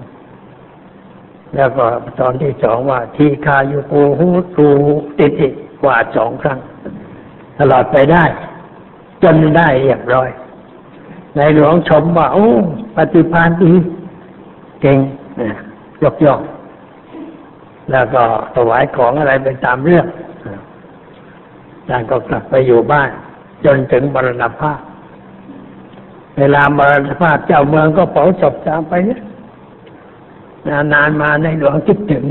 [1.55, 1.85] แล้วก็
[2.19, 4.69] ตอนที่สองว่า ทีคายุโกหูตู
[5.17, 5.49] ติติ
[5.85, 6.59] ว่าสองครั้ง
[7.59, 8.23] ตลอดไปได้
[9.23, 10.29] จนได้เรียบร้อย
[11.35, 12.47] ในหลวงชมว่า โอ้
[12.95, 13.73] ปฏิภาณดี
[14.81, 14.97] เก่ง
[16.03, 16.41] ยกย่อง
[17.91, 18.23] แล้วก็
[18.55, 20.05] ถวายของอะไรไปตามเรื่อง
[21.87, 23.09] ท่านก็กลับไปอยู่บ้าน
[23.65, 24.81] จนถึงมรณภาพ
[26.37, 29.21] เวลามรณภาพเจ้าเมืองก็เผาศพตามไปเนี่ย
[30.93, 32.25] นานมาในหลวงคิดถึง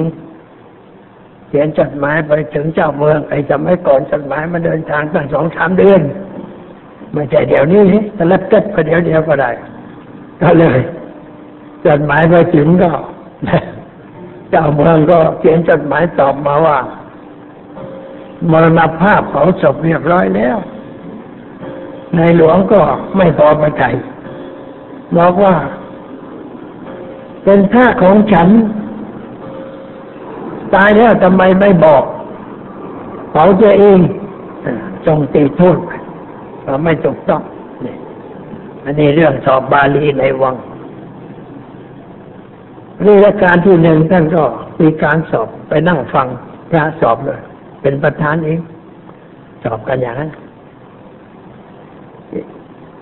[1.48, 6.00] เขียนจดหมายไปถึงเจ้าเมืองไอ้สมัยก่อนจดหมายมาเดินทางตั้งสองสามเดือน
[7.12, 7.82] ไม่ใช่เดี๋ยวนี้
[8.14, 9.50] แต่ละเกิดไปเดี๋ยวเดียวก็ได้
[10.42, 10.78] ก็เลย
[11.86, 12.90] จดหมายไปถึงก็
[14.50, 16.78] เจ้าเมืองก็เขียนจดหมายตอบมาว่า
[18.50, 20.56] มรณภาพเผาศพเรียบร้อยแล้ว
[22.16, 22.80] ในหลวงก็
[23.16, 23.94] ไม่พอประทัย
[25.16, 25.54] บอกว่า
[27.44, 28.48] เป็นท่าของฉัน
[30.74, 32.02] ตายแล้วทำไมไม่บอก
[33.30, 33.98] เผาตัวเอง
[35.06, 35.78] จงตีโทษ
[36.66, 37.42] ว่าไม่ถูกต้อง
[37.84, 37.94] นี่
[38.84, 40.54] อันนี้เรื่องสอบบาลีในวัง
[43.04, 44.42] นี่ราการที่หนึ่งท่านก็
[44.80, 46.26] มีการสอบไปนั่งฟัง
[46.70, 47.40] พระสอบเลย
[47.82, 48.58] เป็นประธานเอง
[49.64, 50.30] สอบกันอย่างนั้น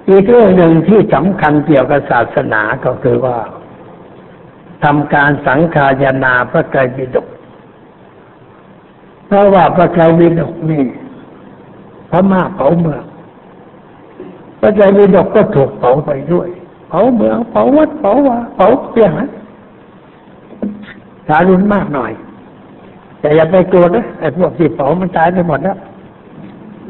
[0.08, 3.38] อีกเรื่องหนึ่งที่สำคัญเกี่ยวกับศาสนาก็คือว่า
[4.84, 7.26] ทำการสังขายนาพระไตรปิฎก
[9.26, 10.84] เพราะว่าพระไตรปิฎกนี่
[12.10, 13.04] พม่าเผาเมือง
[14.60, 16.48] พระไตรปิฎกก็ถูกเผาไปด้วย
[16.88, 19.30] เผาเมืองเผาวัดเผาว่าเผาเปลี่ยนนั้น
[21.28, 22.12] สารุนมากหน่อย
[23.20, 25.76] แต่อย่าไปกลัวนะไอ้พวกที่เผามันตายไปหมดแล้ว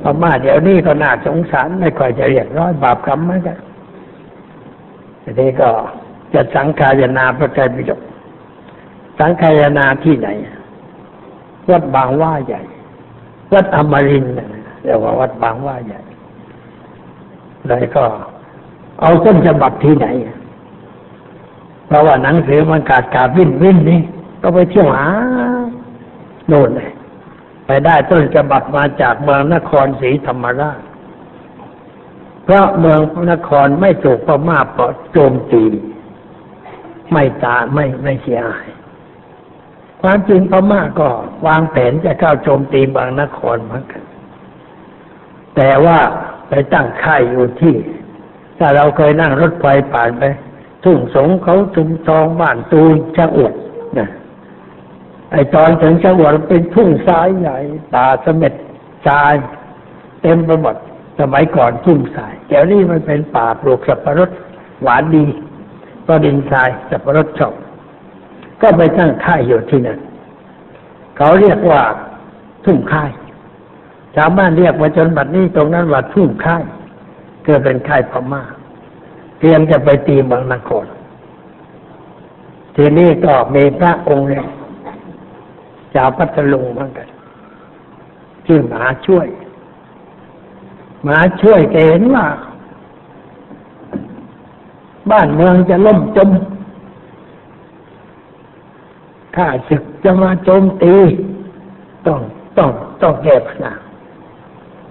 [0.05, 3.59] พม่าเดี๋ยวนี้ก็น่าสงสารไม่ค่อยจะเรียกร้อยบาปกรรมเหมือนกัน
[5.23, 5.69] ทีนี้ก็
[6.35, 8.01] จะสังขายนาพระไตรปิฎก
[9.19, 10.29] สังขายนาที่ไหน
[11.71, 12.61] วัดบางว่าใหญ่
[13.53, 14.25] วัดอมริน
[14.85, 16.01] เรียกว่าวัดบางว่าใหญ่
[17.69, 18.05] เลยก็
[19.01, 20.07] เอาต้นฉบับที่ไหน
[21.87, 24.01] เพราะว่าหนังสือมันขาดขาดวิ่นวิ่นนี่
[24.43, 25.07] ก็ไปเที่ยวหา
[26.49, 26.91] โน่นเลย
[27.67, 30.81] ไปได้ต้นฉบับมาจากเมืองนครศรีธรรมราช
[32.45, 33.01] เพราะเมือง
[33.33, 35.65] นครไม่ถูกพม่าปอโจมตี
[37.13, 38.69] ไม่ตาไม่ไม่เสียหาย
[40.03, 41.09] ความจริงพม่าก็
[41.47, 44.03] วางแผนจะเข้าโจมตีเมืองนครเหมือนกัน
[45.57, 45.99] แต่ว่า
[46.49, 47.75] ไปตั้งค่ายอยู่ที่
[48.59, 50.23] ถ้าเราเคยนั่งรถไฟผ่านไป
[50.85, 53.55] ทุ่งสงเขาชุมทองบ้านตูนชะอวด
[53.99, 54.09] นะ
[55.35, 57.59] ไอตอนถึงชะอวดเป็นทุ่งทรายใหญ่
[57.95, 58.53] ป่าเสม็ด
[59.07, 59.35] ทราย
[60.23, 60.77] เต็มไปหมด
[61.21, 64.31] สมัยก่อนทุ่งทรายแถวนี้มันเป็นป่าปลูกสับปะรด
[64.83, 65.25] หวานดี
[66.07, 67.55] ก็ดินทรายสับปะรดชอบ
[68.61, 69.99] ก็ไปตั้งค่ายอยู่ที่นั่น
[71.17, 71.83] เขาเรียกว่า
[72.65, 73.11] ทุ่งค่าย
[74.17, 76.65] ชาวบ้านเรียกมาจนบัดนี้ตรงนั้นว่าทุ่งค่าย
[77.45, 78.43] เกิดเป็นค่ายพม่า
[79.39, 80.87] เตรียมจะไปตีเมืองนคร
[82.77, 84.47] ทีนี้ก็มีพระองค์หนึ่ง
[85.95, 87.09] ชาวพัทลุงเหมือนกัน
[88.47, 89.27] ชื่อหมาช่วย
[91.05, 92.27] หมาช่วยแกเห็นว่า
[95.11, 96.31] บ้านเมืองจะล่มจม
[99.37, 100.95] ข้าศึกจะมาโจมตี
[102.07, 102.21] ต้อง
[102.59, 102.71] ต้อง
[103.03, 103.73] ต้องแก้ปัญหา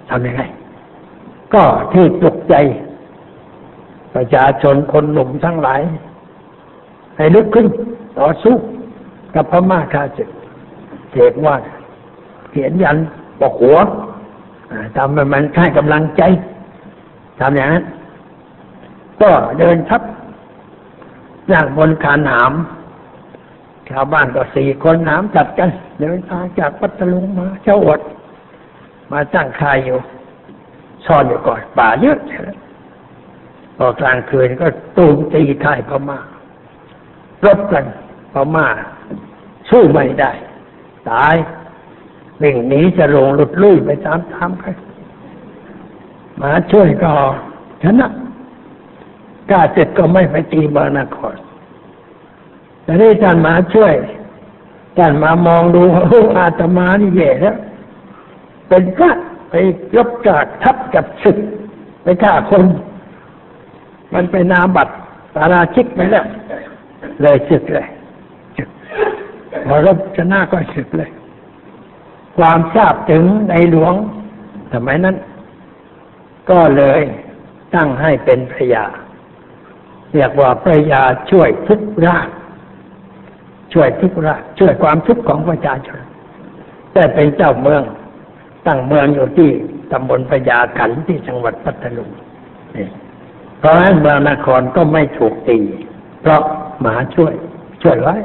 [0.08, 0.42] ทำยังไง
[1.54, 2.54] ก็ที่ปลุกใจ
[4.14, 5.82] ประชาชนคนหนุ่มทั้งหลาย
[7.16, 7.66] ให้ลุกขึ้น
[8.18, 8.56] ต่อสู้
[9.34, 10.28] กับพม่าข้าศึก
[11.14, 11.56] เขียนว่า
[12.50, 12.96] เขียนยัน
[13.40, 13.78] ปกหัว
[14.96, 16.22] ทำมันให้กำลังใจ
[17.40, 17.84] ทำอย่างนั้น
[19.22, 20.02] ก็เดินทับ
[21.52, 22.52] นั่งบนคานหาม
[23.90, 28.00] ชาวบ้านก็สี่คนหามจัดกัน เดินทางจากพัทลุงมาเจ้าอด
[29.12, 29.98] มาตั้งคายอยู่
[31.06, 32.18] ซ่อนอยู่ก่อนป่าเยอะ
[33.76, 36.18] พอกลางคืนก็ตูมตีค่ายพม่า
[37.46, 37.84] รบกัน
[38.32, 38.66] พม่า
[39.70, 40.30] สู้ไม่ได้
[41.10, 41.34] ตาย
[42.42, 44.74] วิ่งหนีจะลงหลุดลุ่ยไปตามตามกัน
[46.40, 47.12] มาช่วยก็
[47.82, 48.08] ชนะ
[49.50, 51.36] กล้าเสร็จก็ไม่ไปตีเมืองนคร
[52.82, 53.94] แต่นี่ท่านมาช่วย
[54.96, 57.56] ท่านมามองดูโอ้อาตมานี่แย่แล้ว
[58.68, 59.10] เป็นพระ
[59.50, 59.54] ไป
[59.96, 61.38] รบกาดทับกับศึก
[62.02, 62.62] ไปฆ่าคน
[64.14, 64.94] มันไปนาบัตร
[65.34, 66.26] ปาราชิกไปแล้ว
[67.22, 67.86] เลยศึกเลย
[69.68, 71.10] พอรบชนะก็ศึกเลย
[72.38, 73.94] ความทราบถึงในหลวง
[74.72, 75.16] สมัยนั้น
[76.50, 77.00] ก็เลย
[77.74, 78.84] ตั้งให้เป็นพระยา
[80.14, 82.18] เรียกว่าพระยาช่วยทุกรา
[83.72, 86.00] ช่วยทุกราช่วยความทุกข์ของประชาชน
[86.92, 87.82] แต่เป็นเจ้าเมือง
[88.66, 89.50] ตั้งเมืองอยู่ที่
[89.92, 92.10] ตำบลพญาขันที่จังหวัดพัทลุง
[92.76, 92.88] นี่
[93.58, 95.58] เพราะฉะนั้นเมืองนครก็ไม่ถูกตี
[96.20, 96.42] เพราะ
[96.80, 97.32] หมาช่วย
[97.82, 98.16] ช่วยไว้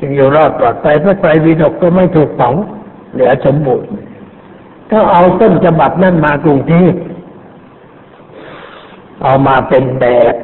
[0.00, 2.50] จึงอยู่รอดปลอดภัยพระไตรปิฎกก็ไม่ถูกเผา
[3.12, 3.90] เหลือสมบูรณ์
[4.90, 6.92] ก็เอาต้นฉบับนั่นมากรุงเทพ
[9.22, 10.34] เอามาเป็นแบบ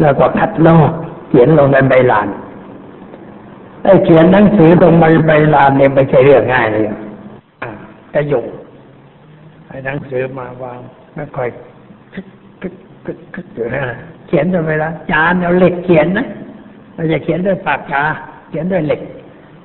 [0.00, 0.90] แล้วก็คัดลอก
[1.28, 2.28] เขียนลงในใบลาน
[3.82, 6.84] ไอ้เขียนหนังสือตรงใบใบลานเนี่ยไม่ใช่เรื่องง่ายเลย
[8.14, 8.46] กระยุง
[9.68, 10.80] ไอ้หนังสือมาวาง
[11.14, 11.48] ไม่ค่อย
[12.12, 12.26] คึก
[12.60, 13.82] คึกคึกคึกอยู่นะ
[14.26, 16.26] เขียนจนเวลาจานเอาเหล็กเขียนนะ
[16.94, 18.04] เราจะเขียนด้วยปากกา
[18.48, 19.00] เขียนด้วยเหล็ก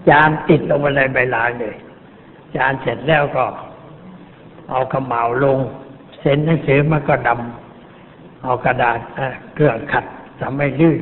[0.10, 1.76] จานติดลงมาในใบลานเลย
[2.56, 3.46] จานเสร็จแล้วก็
[4.69, 5.60] เอาขมเหลาลง
[6.19, 9.00] เซ็นหนังสือมันก็ดำเอากระดาษ
[9.54, 10.06] เครื่องขัด
[10.41, 11.00] ทำให้ลื่น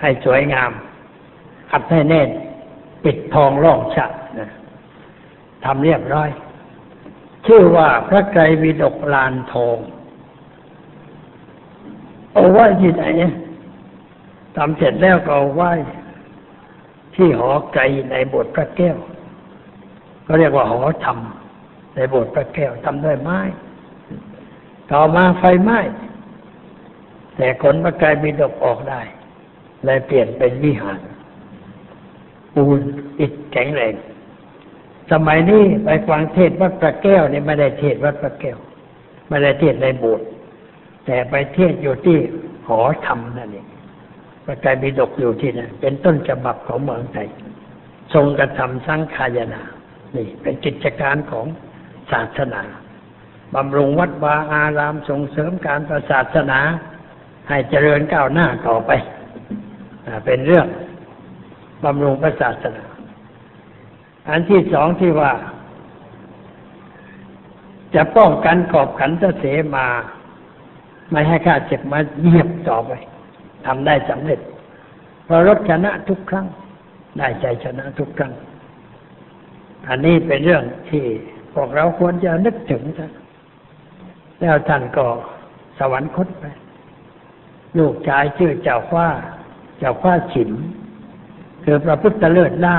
[0.00, 0.70] ให้สวยงาม
[1.70, 2.28] ขัดให้แน่น
[3.04, 4.50] ปิดทองร่องฉัดนะ
[5.64, 6.28] ทำเรียบร้อย
[7.46, 9.78] ชื่อว่าพระไกรวิดกลานทอง
[12.32, 13.04] เอาไว้ที่ไหน
[14.56, 15.72] ทำเสร็จแล้วก็เอาไว้
[17.14, 18.96] ที่หอไกรในโบสถ์พระแก้ว
[20.26, 21.18] ก็เรียกว่าหอธรรม
[21.94, 23.40] ในโบสถ์พระแก้วทำด้วยไม้
[24.90, 25.80] ต่อมาไฟไหม้
[27.36, 29.00] แต่คนพระไกรวิดกออกได้
[29.84, 31.00] เลยเปลี่ยนเป็นวิหาร
[32.54, 32.80] ปูน
[33.20, 33.94] อิฐแข็งแรง
[35.12, 38.58] สมัยนี้ไปฟังเทศวัดพระแก้วนี่ไม่ได้เทศวัดพระแก้ว
[39.28, 40.26] ไม่ได้เทศในโบสถ์
[41.06, 42.18] แต่ไปเทศอยู่ที่
[42.68, 43.66] หอธรรมนั่นเอง
[44.44, 47.28] พระไตรปิฎกอยู่ที่นั่นเป็นต้นฉบับของเมืองไทย
[48.14, 49.62] ทรงกระทำสังขายนา
[50.16, 51.46] นี่ เป็นกิจการของ
[52.12, 52.62] ศาสนา
[53.54, 56.60] บำรุงวัดวาอารามส่งเสริมการประศาสนา
[57.48, 58.90] ให้เจริญก้าวหน้าต่อไป
[60.26, 60.66] เป็นเรื่อง
[61.84, 62.84] บำรุงพระศาสนา
[64.28, 65.32] อันที่สองที่ว่า
[67.94, 69.44] จะป้องกันกอบขันตเส
[69.76, 69.86] มา
[71.10, 72.92] ไม่ให้ข้าเจ็บมาเยียบต่อไป
[73.66, 74.40] ทำได้สำเร็จ
[75.24, 76.46] เพราะรถชนะทุกครั้ง
[77.18, 78.32] ได้ใจชนะทุกครั้ง
[79.88, 81.04] อันนี้เป็นเรื่องที่
[81.54, 83.12] พวกเราควรจะนึกถึงท่าน
[84.40, 85.06] แล้วท่านก็
[85.78, 86.44] สวรรคตไป
[87.78, 89.06] ลูกชายชื่อเจ้าฟ้า
[89.78, 90.50] เจ้าฟ้าฉิม
[91.64, 92.78] คือพระพุทธเลิศล่า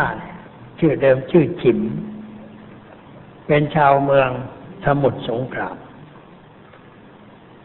[0.80, 1.80] ชื่อเดิมชื่อฉิม
[3.48, 4.30] เป็นชาวเมือง
[4.86, 5.76] สมุทรสงคราม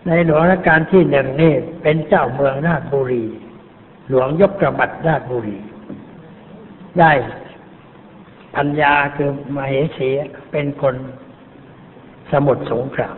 [0.07, 3.25] ในหลวงรัชกาลที่หนึ่งนี่เป็นเจ้าเมืองราชบุรี
[4.09, 5.59] หลวงยกกระบัดราชบุรี
[6.99, 7.13] ได้
[8.57, 10.09] พัญญาคือมาเหสี
[10.53, 10.95] เป็นคน
[12.33, 13.17] สมุทรสงคราม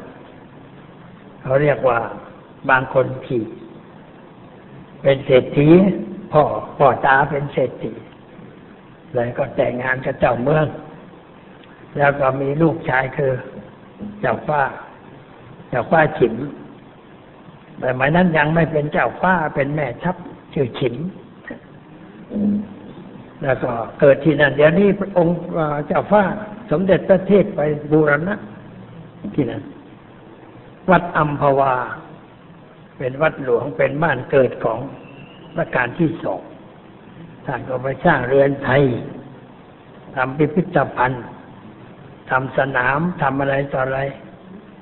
[1.43, 2.01] เขาเรียกว่า
[2.71, 3.45] บางคนขี่
[5.03, 5.69] เป็นเศรษฐี
[6.33, 6.43] พ่อ
[6.79, 7.93] พ่อตาเป็นเศรษฐี
[9.15, 10.67] เลยก็แต่งงานกับเจ้าเมือง
[11.99, 13.33] แล้วก็มีลูกชายคือ
[14.21, 14.63] เจ้าฟ้า
[15.69, 16.35] เจ้าฟ้าฉิม
[17.79, 20.17] แต่หมายนั้นยังไม่เป็นเจ้าฟ้าเป็นแม่ทัพ
[20.55, 20.97] ชื่อฉิม
[23.43, 25.37] แล้วก็เกิดที่นั่นเดี๋ยวนี้องค์
[25.87, 26.23] เจ้าฟ้า
[26.71, 27.61] สมเด็จพระเทพไป
[27.93, 28.35] บูรณะ
[29.35, 29.63] ที่นั่น
[30.91, 31.75] วัดอัมพวา
[32.99, 34.79] เป็นวัดหลวงเป็นบ้านเกิดของ
[35.57, 36.41] ประการที่สอง
[37.47, 38.83] ท่านก็ไปสร้างเรือนไทย
[40.17, 41.25] ทำพิพิธภัณฑ์
[42.31, 44.01] ทำสนามทำอะไรต่ออะไร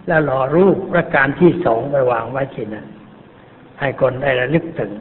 [0.06, 2.86] แล้วหล่อรูปประการที่สองไปวางไว้ที่นั่น
[3.80, 4.92] ให้คนได้ระลึกถึง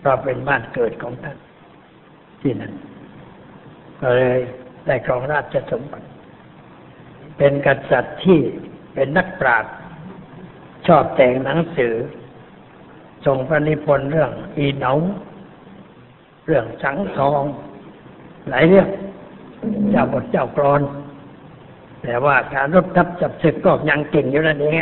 [0.00, 1.38] เพราะเป็นบ้านเกิดของท่าน
[2.42, 2.72] ที่นั่น
[4.00, 4.38] ก็เลย
[4.86, 6.06] ได้ครองราชสมบัติ
[7.38, 8.38] เป็นกษัตริย์ที่
[8.94, 9.72] เป็นนักปราชญ์
[10.86, 11.94] ชอบแต่งหนังสือ
[13.26, 14.92] ทรงพระนิพนธ์เรื่องอีเหนา
[16.46, 17.42] เรื่องสังทอง
[18.48, 18.88] หลายเรื่อง
[19.90, 20.80] เจ้าบทเจ้ากรอน
[22.02, 24.72] แต่ว่าการรบทับจับศึกก็ยังเก่งอยู่นั่นเอง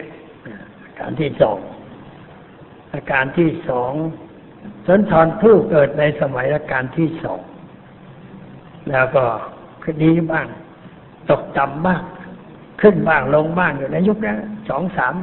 [1.01, 1.59] การที่สอง
[2.93, 3.93] อาการที่สอง
[4.87, 7.41] สนทรผู้เกิดในสมัยรัชกาลที่สอง
[8.91, 9.25] แล้วก็
[9.85, 10.47] คดีบ้าง
[11.31, 12.03] ตกต่ำบ้าง
[12.81, 15.15] ขึ้นบ้างลงบ้างอยู่ในยุคนั้นสองสาม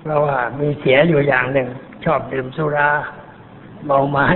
[0.00, 1.68] เพราะว่ามีเสียอยู่อย่างหนึ่ง
[2.04, 2.90] ชอบดื่มสุรา
[3.86, 4.26] เมาไม้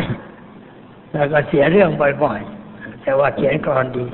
[1.13, 1.91] แล้วก็เสียเรื่อง
[2.23, 4.07] บ่อยๆ แต่ว่าเขียนกรอนดี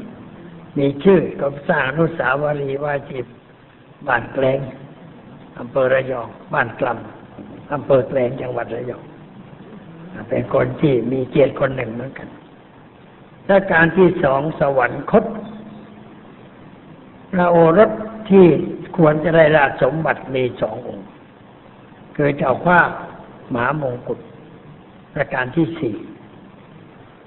[0.78, 3.26] มีชื่อก็สร้างนุสาวรีย์ว่าจีบ
[4.08, 4.58] บ้านแกลง
[5.58, 9.04] อำเภอระยอง บ้านกลำอำเภอแกลงจังหวัดระยอง
[10.28, 12.28] เป็นคนที่มีเกียรติคนหนึ่งเหมือนกัน
[13.46, 15.24] และการที่สองสวรรคต
[17.32, 17.90] พระโอรส
[18.30, 18.46] ที่
[18.96, 21.08] ควรจะได้ราชสมบัติมีสององค์
[22.16, 22.80] คือเจ้าฟ้า
[23.52, 24.18] มหามงกุฎ
[25.18, 25.94] รัชกาลที่สี่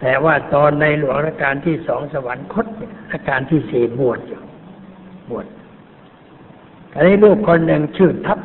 [0.01, 2.65] แต่ว่าตอนในหลวงรัชกาลที่สองสวรรคต
[3.11, 4.41] รัชกาลที่สี่บวชอยู่
[5.29, 5.45] บวช
[6.95, 8.39] อันนี้ลูกคนหนึ่งชื่อทัพ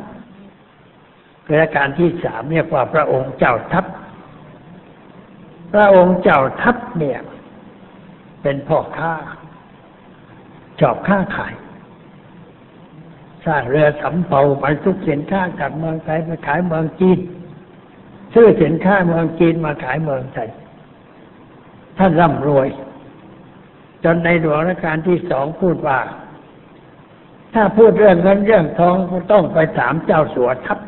[1.45, 3.85] คือรัชกาลที่สามเรียกว่าพระองค์เจ้าทัพ
[5.73, 7.19] พระองค์เจ้าทัพเนี่ย
[8.41, 9.13] เป็นพ่อค้า
[10.79, 11.53] ชอบค้าขาย
[13.45, 17.19] สร้างเรือสำเภาบรรทุกสินค้าจากเมืองไทยไปขายเมืองจีน
[18.33, 20.49] ซื้อสินค้าเมืองจีนมาขายเมืองไทย
[21.97, 22.67] ท่านร่ำรวย
[24.03, 25.99] จนในหลวงรัชกาลที่สองพูดว่า
[27.53, 28.95] ถ้าพูดเรื่องเงินเรื่องทอง
[29.31, 30.79] ต้องไปถามเจ้าสัวทัพ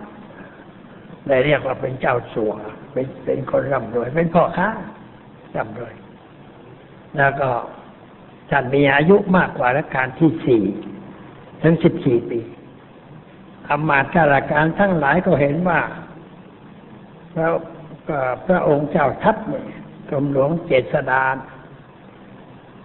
[1.28, 2.52] ได้เรียกว่าเป็นเจ้าสัว
[2.94, 4.70] เป็นเป็นคนร่ำรวย เป็นพ่อค้า
[5.56, 5.94] ร่ำรวย
[7.18, 7.50] แล้วก็
[8.50, 10.64] ท่านมีอายุมากกว่ารัชกาลที่สี่
[11.62, 12.40] ถึงสิบสี่ปี
[13.70, 15.80] อำมาตย์ข้าราชการทั้งหลายก็เห็นว่า
[17.34, 17.50] พระ
[18.48, 19.66] พระองค์เจ้าทัพเนี่ย
[20.10, 21.24] กรมหลวงเจษดา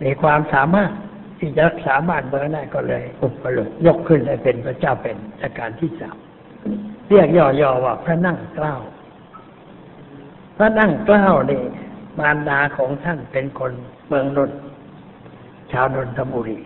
[0.02, 0.90] มีความสามารถ
[1.38, 6.16] ที่จะรักษาบ้านเมืองได้ก็เลยอุปโลกยกขึ้นให้เป็นพระเจ้าเป็นรัชกาลที่สาม
[7.08, 8.74] เรียกย่อๆว่าพระนั่งเกล้า
[10.56, 11.62] พระนั่งเกล้านี่
[12.18, 13.72] มารดาของท่านเป็นคน
[14.08, 14.58] เมืองนนท์
[15.72, 16.58] ชาวนนทบุรี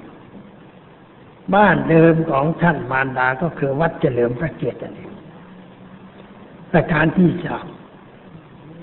[1.55, 5.09] บ้านเดิมของท่านมารดาก็คือวัดเฉลิมพระเกียรตินี่
[6.73, 7.67] ประการที่สาม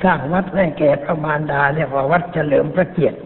[0.03, 3.19] สร้างวัดให้แก่พระมารดาเรียกว่าวัดเฉลิมพระเกียรติ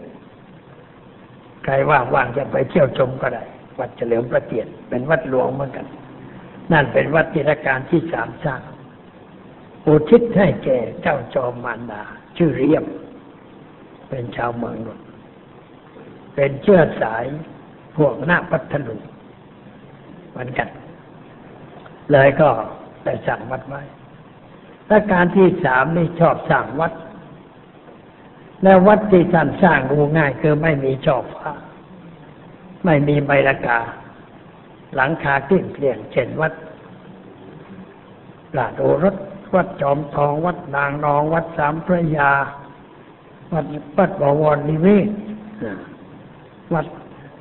[1.64, 3.44] ใครว่างๆจะไปเที่ยวชมก็ได้
[3.80, 5.86] วัดเฉลิมพระเกียรติเป็นวัดหลวงเหมือนกัน
[6.72, 8.60] นั่นเป็นวัดที่รัชการที่สามสร้าง
[9.86, 12.02] อุทิศให้แก่เจ้าจอมมารดา
[12.36, 12.84] ชื่อเรียบ
[14.08, 15.06] เป็นชาวเมืองนนท์
[16.34, 17.24] เป็นเชื้อสาย
[17.96, 19.00] พวกหน้าพัทลุง
[20.30, 20.68] เหมือนกัน
[22.12, 22.48] เลยก็
[23.04, 23.82] ได้สั่งวัดไว้
[24.88, 26.92] และการที่สามนี่ชอบสร้างวัด
[28.62, 31.52] แล้ววัดที่ท่านสร้างดูง่ายคือไม่มีชอบฟ้า
[32.84, 33.80] ไม่มีใบละกา
[34.94, 36.52] หลังคาเกลี้ยงเกลี่ยงเช่นวัด
[38.56, 39.16] ลาดโอรส
[39.54, 42.32] วัดจอมทอง วัดนางนอง วัดสามพระยา
[43.52, 43.66] วัด
[43.96, 45.08] ปัดบวรนิเวศ
[46.74, 46.86] วัด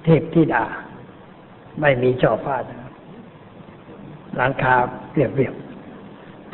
[0.04, 0.66] เทพธิดา
[1.82, 2.58] ไม่มีชอบฟ้า
[4.36, 4.76] หลังคา
[5.14, 5.65] เรียบๆ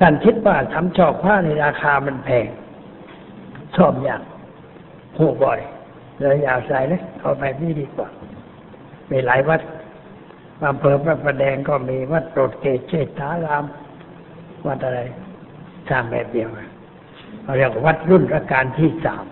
[0.03, 2.47] ท่านคิดว่าทำชอบผ้าในราคามันแพง
[3.75, 4.21] ชอบอย่าง
[5.17, 5.59] หูบ่อย
[6.19, 8.09] เลยอยากใส่เลยเอาไปนี่ดีกว่า
[9.09, 9.61] มีหลายวัด
[10.67, 13.65] อำเภอพระประแดงก็มีวัดโปรดเกศเชษฐาราม
[14.67, 14.99] วัดอะไร
[15.89, 16.49] สร้างแบบเดียว
[17.43, 19.25] เขาเรียกวัดรุ่นรัชกาลที่สาม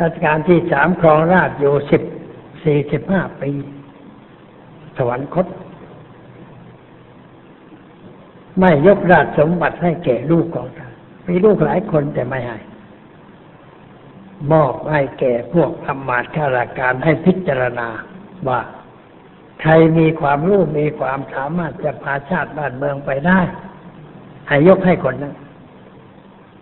[0.00, 2.02] รัชกาลที่สามครองราชอยู่สิบ
[2.64, 3.50] สี่สิบห้าปี
[4.96, 5.46] สวรรคต
[8.60, 10.92] ไม่ยกราชสมบัติให้แก่ลูกของท่าน
[11.26, 12.58] มีลูกหลายคนแต่ไม่ให้
[14.52, 17.88] มอบให้แก่พวกอำมาตย์ข้าราชการให้พิจารณา
[18.48, 18.60] ว่า
[19.60, 23.40] ใครมีความรู้มีความสามารถจะพาชาติบ้านเมืองไปได้
[24.48, 25.34] ให้ยกให้คนนั้น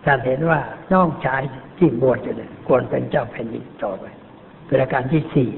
[0.05, 0.59] ท่านเห็นว่า
[0.91, 1.41] น้องชาย
[1.77, 4.05] ที่บวชอยู่เนี่ยควรเป็นเจ้าแผ่นดินต่อไป
[4.65, 5.49] เป็นการที่สี่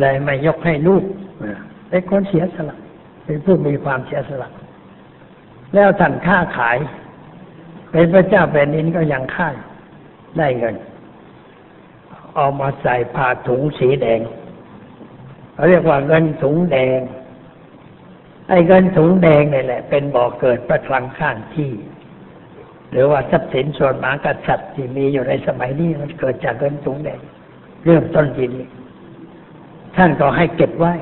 [0.00, 1.04] เลยไม่ยกให้ลูก
[1.88, 2.76] เป็นคนเสียสละ
[3.24, 4.48] เป็นผู้มีความเสียสละ
[5.76, 6.78] แล้วท่านค้าขาย
[7.90, 9.54] เป็นพระเจ้าแผ่นดินก็ยังค่าย
[10.38, 10.76] ได้เงิน
[12.34, 14.20] เอามาใส่ผ้าถุงสีแดง
[15.54, 17.00] เขาเรียกว่าเงินถุงแดง
[18.48, 21.72] ไอ้เงินถุงแดงนี่แหละ เป็นบ่อเกิดประคลังข้างที่
[22.90, 27.20] หรือว่าทรัพย์สินส่วนมากษัตริย์ที่มีอยู่ในสมัยนี้มันเกิดจากเงินถุงแดง
[27.84, 28.66] เริ่มต้นทีนี้
[29.96, 30.94] ท่านก็ให้เก็บไว้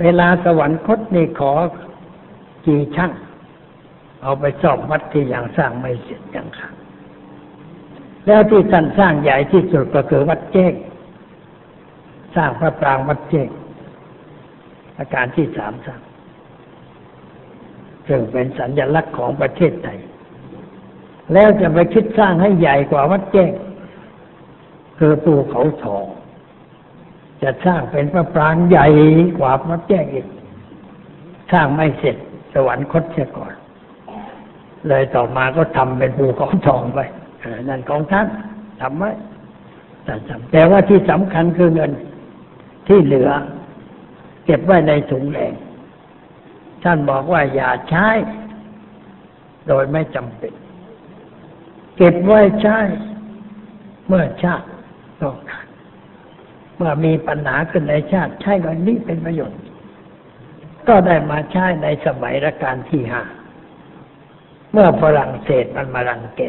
[0.00, 1.52] เวลาสวรรคตนี่ขอ
[2.66, 3.12] กี่ช่าง
[4.22, 6.68] เอาไปสอบวัดที่ยังสร้างไม่เสร็จยังค่ะ
[8.26, 10.74] แล้วที่ท่านสร้างใหญ่ที่สุดก็คือวัดเจ้ง
[12.36, 13.48] สร้างพระปรางวัดเจ้ง
[14.98, 16.00] อาการที่สามสร้าง
[18.08, 19.98] ซึ่งเป็นสัญลักษณ์ของประเทศไทย
[21.32, 23.50] แล้วจะไปคิดสร้างให้ใหญ่กว่าวัดเจ้ง
[24.98, 26.06] คือภูเขาทอง
[27.42, 28.86] จะสร้างเป็นพระปรางใหญ่
[29.38, 30.26] กว่าพระแจ้งอีก
[31.52, 32.16] สร้างไม่เสร็จ
[32.54, 33.52] สวรรคตเสียก่อน
[34.88, 37.00] เลยต่อมาก็ทำเป็นภูเขาทองไป
[37.68, 38.26] นั่นของท่าน
[38.80, 39.10] ทำไว้
[40.52, 41.92] แต่ว่าที่สำคัญคือเงิน
[42.86, 43.30] ที่เหลือ
[44.44, 45.52] เก็บไว้ในถุงแดง
[46.84, 48.08] ท่านบอกว่าอย่าใช้
[49.68, 50.52] โดยไม่จำเป็น
[51.96, 52.78] เก็บไว้ใช้
[54.08, 54.66] เมื่อชาติ
[55.20, 55.66] ต้องการ
[56.76, 59.60] เมื่อมีปัญหาขึ้นในชาติ ใช้เงินนี้เป็นประโยชน์
[60.88, 63.22] ก็ได้มาใช้ในสมัยรัชกาลที่ห้า
[64.72, 66.42] เมื่อฝรั่งเศสมันมารังแก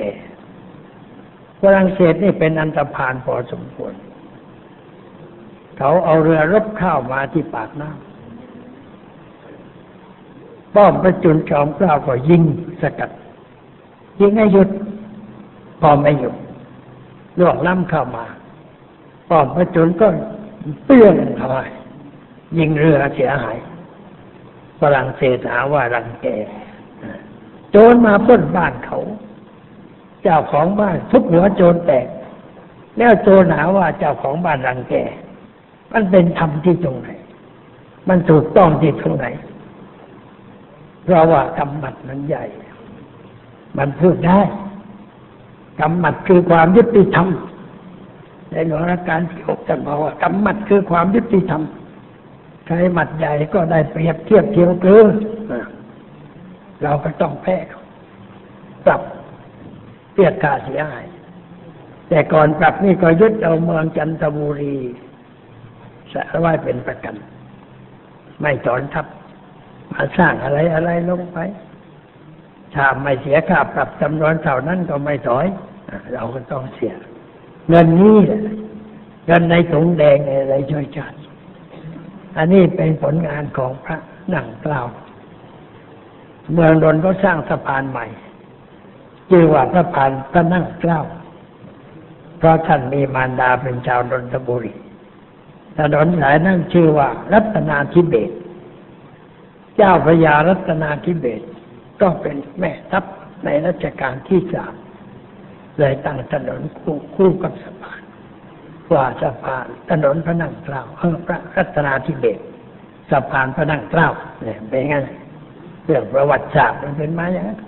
[1.61, 3.93] ฝรั่งเศสนี่เป็นอันตรพานพอสมควร
[5.77, 8.13] เขาเอาเรือรบข้าวมาที่ปากน้ำ
[10.75, 12.43] ป้อมประจุนจอมกล้าวก็ยิง
[12.81, 13.11] สกัด
[14.21, 14.69] ยิงให้หยุด
[15.81, 16.35] พอไม่หยุด
[17.39, 18.25] ล่วงล้ำเข้ามา
[19.29, 20.07] ป้อมพระจุลก็
[20.85, 21.57] เปี้ยงเข้าไป
[22.57, 23.57] ยิงเรือเสียหาย
[24.79, 26.27] ฝรั่งเศสหาว่ารังแก
[27.73, 28.99] โจรมาปล้นบ้านเขา
[30.23, 32.07] เจ้าของบ้านทุบหัวโจรแตก
[32.97, 34.95] แล้วโจรหาว่าเจ้าของบ้านรังแก
[35.93, 37.09] มันเป็นธรรมที่ตรงไหน
[38.09, 39.25] มันถูกต้องที่ตรงไหน
[41.03, 42.45] เพราะว่ากำมัดมันใหญ่
[43.77, 44.39] มันพูดได้
[45.79, 47.27] กำมัดคือความยุติธรรม
[48.51, 51.61] ในหลวงรัชกาลที่หกจะบอกว่ากำมัดคือความยุติธรรม
[52.65, 55.05] ใครหมัดใหญ่ก็ได้เปรียบเทียบเทียมเกลือ
[56.83, 57.57] เราก็ต้องแพ้
[58.85, 59.01] ปรับ
[60.15, 61.05] เรียกค่าเสียหาย
[62.09, 64.77] แต่ก่อนปรับนี่ก็ยึดเอาเมืองจันทบุรี
[66.13, 67.15] สะไว้เป็นประกัน
[68.41, 69.05] ไม่ถอนทับ
[69.91, 71.39] มาสร้างอะไรอะไรลงไป
[72.75, 75.47] ถ้าไม่เสียค่าปรับจำนวนเท่านั้นก็ไม่ถอย
[76.13, 76.93] เราก็ต้องเสีย
[77.69, 78.17] เงินนี้
[79.25, 81.17] เงินในถุงแดงอะไรช่วยชาติ
[82.37, 83.97] อันนี้เป็นผลงานของพระ
[84.33, 84.87] นั่งกล้าว
[86.51, 88.05] เมืองนนท์ก็สร้างสะพานใหม่
[89.29, 91.01] ชื่อว่าสะพานพระนั่งเกล้า
[92.37, 94.73] เพราะท่านมีมารดาเป็นชาวนนทบุรี
[95.77, 98.31] ถนนสายนั้นชื่อว่า รัตนาธิเบศ
[99.75, 101.41] เจ้าพระยารัตนาธิเบศ
[102.01, 103.03] ก็เป็นแม่ทัพ
[103.45, 104.73] ในรัชกาลที่สาม
[105.79, 108.01] เลยตั้งถนนคู่คู่กับสะพาน
[108.93, 112.39] ว่าสะพานถนนพระนั่งเกล้าเออพระรัตนาธิเบศ
[113.11, 114.09] สะพานพระนั่งเกล้า
[114.43, 114.95] เนี่ยเป็นไง
[115.85, 117.59] เรื่องประวัติศาสตร์มันเป็นมาอย่างนั้น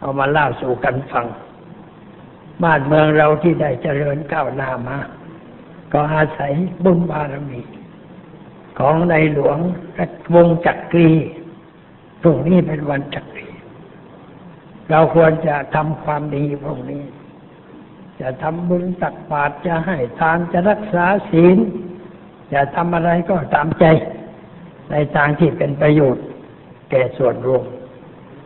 [0.00, 1.26] เอามาเล่าสู่กันฟัง
[2.62, 4.98] บ้านเมืองเราที่ได้เจริญก้าวหน้ามา
[5.92, 6.52] ก็อาศัย
[6.84, 7.60] บุญบารมี
[8.78, 9.58] ของในหลวง
[10.34, 11.10] วงจักรี
[12.22, 13.48] พรุ่งนี้เป็นวันจักรี
[14.90, 17.02] เราควรจะทำความดีพรุ่งนี้
[18.20, 21.56] จะทำบุญตักบาตรจะให้ทานจะรักษาศีล
[22.52, 23.84] จะทำอะไรก็ตามใจ
[24.90, 26.24] ในทางที่เป็นประโยชน์
[26.90, 27.64] แก่ส่วนรวม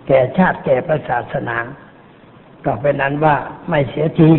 [0.06, 1.56] แก่ชาติแก่ประศาสนา
[2.64, 3.36] ก็เป็นนั้นว่า
[3.68, 4.30] ไม่เสียที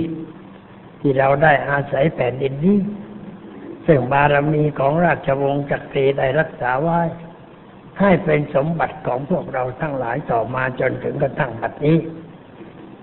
[1.01, 2.79] ที่เราได้อาศัยแผ่นดินนี้
[3.87, 7.01] ซึ่งบารมีของราชวงศ์จักรีได้รักษาไว้
[7.99, 11.97] ให้เป็นสมบัติของพวกเราทั้งหลายต่อมาจนถึงกระทั่งบัดนี้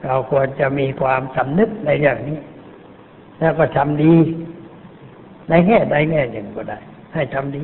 [0.04, 2.38] เราควรจะมีความสำนึกในอย่างนี้
[3.38, 4.14] แล้วก็ทำดี
[5.48, 6.78] ในแง่ใดแง่หนึ่งก็ได้
[7.14, 7.62] ให้ทำดี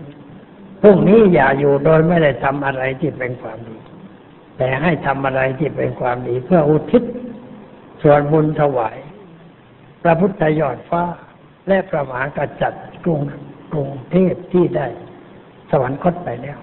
[0.83, 3.77] พรุ่งนี้อย่าอยู่โดยไม่ได้ทำอะไรที่เป็นความดี
[4.59, 7.03] แต่ให้ทำอะไรที่เป็นความดี เพื่ออุทิศ
[8.03, 8.97] ส่วนบุญถวาย
[10.03, 11.05] พระพุทธยอดฟ้า
[11.69, 13.21] และพระมหากษัตริย์กรุง
[13.73, 14.87] กรุงเทพที่ได้
[15.71, 16.59] สวรรคตไปแล้ว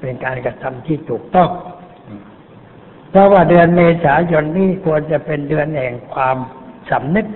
[0.00, 1.50] เป็นการกระทำที่ถูกต้อง
[3.10, 6.36] เพราะว่าเดือนเมษายนนี้ควรจะเป็นเดือนแห่งความ
[6.90, 7.26] สำนึก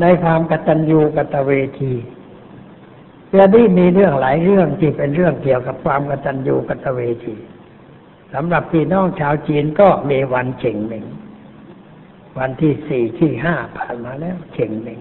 [0.00, 1.92] ในความกตัญญูกตเวที
[3.34, 7.36] เดือนนี้มีเรื่องหลายเรื่องที่เป็นเรื่องเกี่ยวกับความกตัญญูกตเวที
[8.32, 11.04] สำหรับพี่น้องชาวจีนก็มีวันเฉ่งหนึ่ง
[12.38, 15.00] วันที่สี่ที่ห้าผ่านมาแล้วเฉ่งหนึ่ง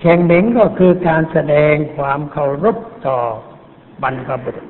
[0.00, 2.76] เฉ่งหนึ่งก็คือการแสดงความเคารพ
[3.06, 3.18] ต่อ
[4.02, 4.66] บรรพบุรุษ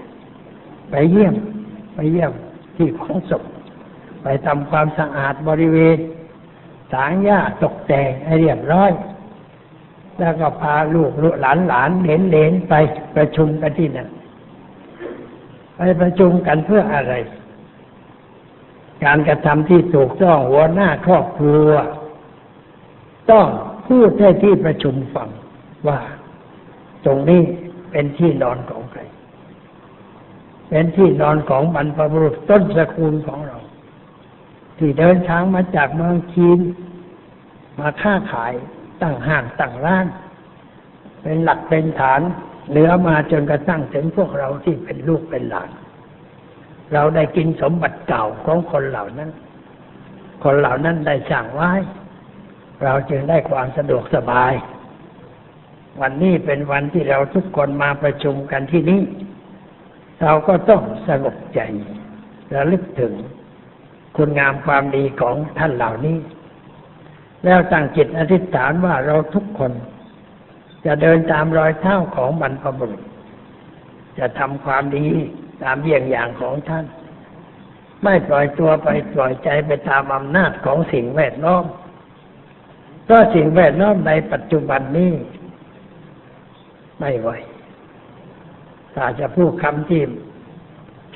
[0.91, 1.35] ไปเยี่ยม
[1.95, 2.33] ไปเยี่ยม
[2.77, 3.43] ที่ของศพ
[4.23, 5.99] ไปทำความสะอาดบริเวณ
[6.93, 8.93] สางหญ้าตกแต่งให้เรียบร้อย
[10.19, 11.11] แล้วก็พาลูก
[11.41, 12.75] หลานหลานเหลนเหลนไป
[13.17, 14.09] ประชุมกันที่นั่น
[15.77, 17.15] ไปประชุมกันเพื่ออะไร
[19.05, 21.71] การกระทำที่ถูกต้องหัวหน้าครอบครัว
[23.31, 23.47] ต้อง
[23.89, 25.29] พูดให้ที่ประชุมฟัง
[25.89, 25.99] ว่า
[27.05, 27.43] ตรงนี้
[27.91, 29.01] เป็นที่นอนของใคร
[30.69, 33.59] เป็นที่นอนของบรรพบุรุษต้นสกุลของเรา
[34.79, 36.59] ที่เดินทางมาจากเมืองจีน
[37.79, 38.53] มาค้าขาย
[39.03, 40.07] ตั้งห้างตั้งร้าน
[41.22, 42.20] เป็นหลักเป็นฐาน
[42.70, 45.70] เหลือมาจนกระทั่งถึงพวกเราที่เป็นลูกเป็นหลาน
[46.93, 49.30] เราได้กินสมบัติเก่าของคนเหล่านั้น
[50.45, 51.72] คนเหล่านั้นได้สร้างไว้
[52.84, 54.53] เราจึงได้ความสะดวกสบาย
[56.01, 59.03] วันนี้เป็นวันที่เราทุกคนมาประชุมกันที่นี่
[60.22, 61.61] เราก็ต้องสงบใจ
[62.55, 63.12] ระลึกถึง
[64.16, 66.16] คุณงามความดีของท่านเหล่านี้
[67.45, 69.72] แล้วตั้งจิตอธิษฐานว่าเราทุกคน
[70.86, 73.03] จะเดินตามรอยเท้าของบรรพบุรุษ
[74.18, 75.07] จะทำความดี
[75.62, 76.84] ตามเยี่ยงอย่างของท่าน
[78.03, 81.64] ไม่ปล่อยตัวไปปล่อยใจไปตามอำนาจของสิ่งแวดล้อม
[83.05, 85.12] เพราะสิ่งแวดล้อมในปัจจุบันนี้
[87.01, 87.30] ไม่ไหว
[88.95, 90.03] ถ้าจะพูดคำที่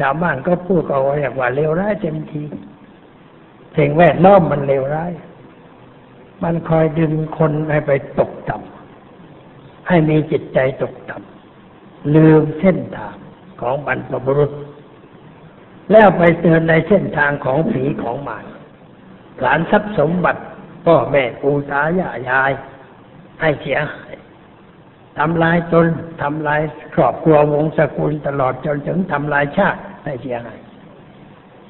[0.01, 2.43] ชาวบ้านก็พูดเอาไว้ว่าเลวร้ายเต็มที
[3.79, 5.13] สิ่งแวดล้อมมันเลวร้าย
[6.43, 13.17] มันคอยดึงคนให้ไปตกต่ำให้มีจิตใจตกต่ำลืมเส้นทาง
[13.61, 14.53] ของบรรพบุรุษ
[15.93, 18.47] แล้วไปเตือนในเส้นทางของผีของมาร
[19.41, 20.43] หลานทรัพย์สมบัติ
[20.87, 22.53] พ่อแม่ปู่ตายายยาย
[23.41, 24.15] ให้เสียหาย
[25.19, 25.87] ทำลายตน
[26.23, 26.61] ทำลาย
[26.95, 30.59] ครอบครัววงศกุลตลอดจนถึงทำลายชาติให้เสียหาย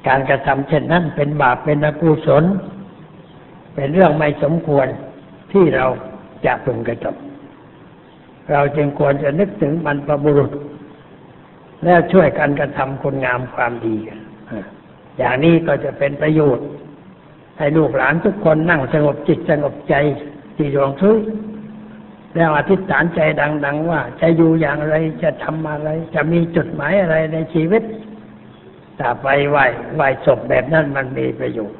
[0.07, 2.43] การกระทำเช่นนั้นเป็นบาปเป็นอกุศล
[3.77, 4.87] เป็นเรื่องไม่สมควร
[5.51, 5.85] ที่เรา
[6.45, 10.51] จะพึงกระทำเราจึงควรจะนึกถึงบรรพบุรุษ
[11.83, 14.19] แล้วช่วยกันกระทำคุณงามความดีกัน
[15.17, 16.67] อย่างนี้ก็จะเป็นประโยชน์
[17.57, 19.95] ให้ลูกหลานทุกคนนั่งสงบจิตสงบใจ
[20.55, 21.19] ที่ดวงทุก
[22.35, 23.21] แล้วอธิษฐานใจ
[23.65, 27.83] ดัง ๆ ว่าจะอยู่อย่างไรจะทำอะไร จะมีจุดหมายอะไรในชีวิต
[28.99, 29.57] ถ้าไปไหว
[29.95, 31.79] ไหวศพแบบนั้นมันมีประโยชน์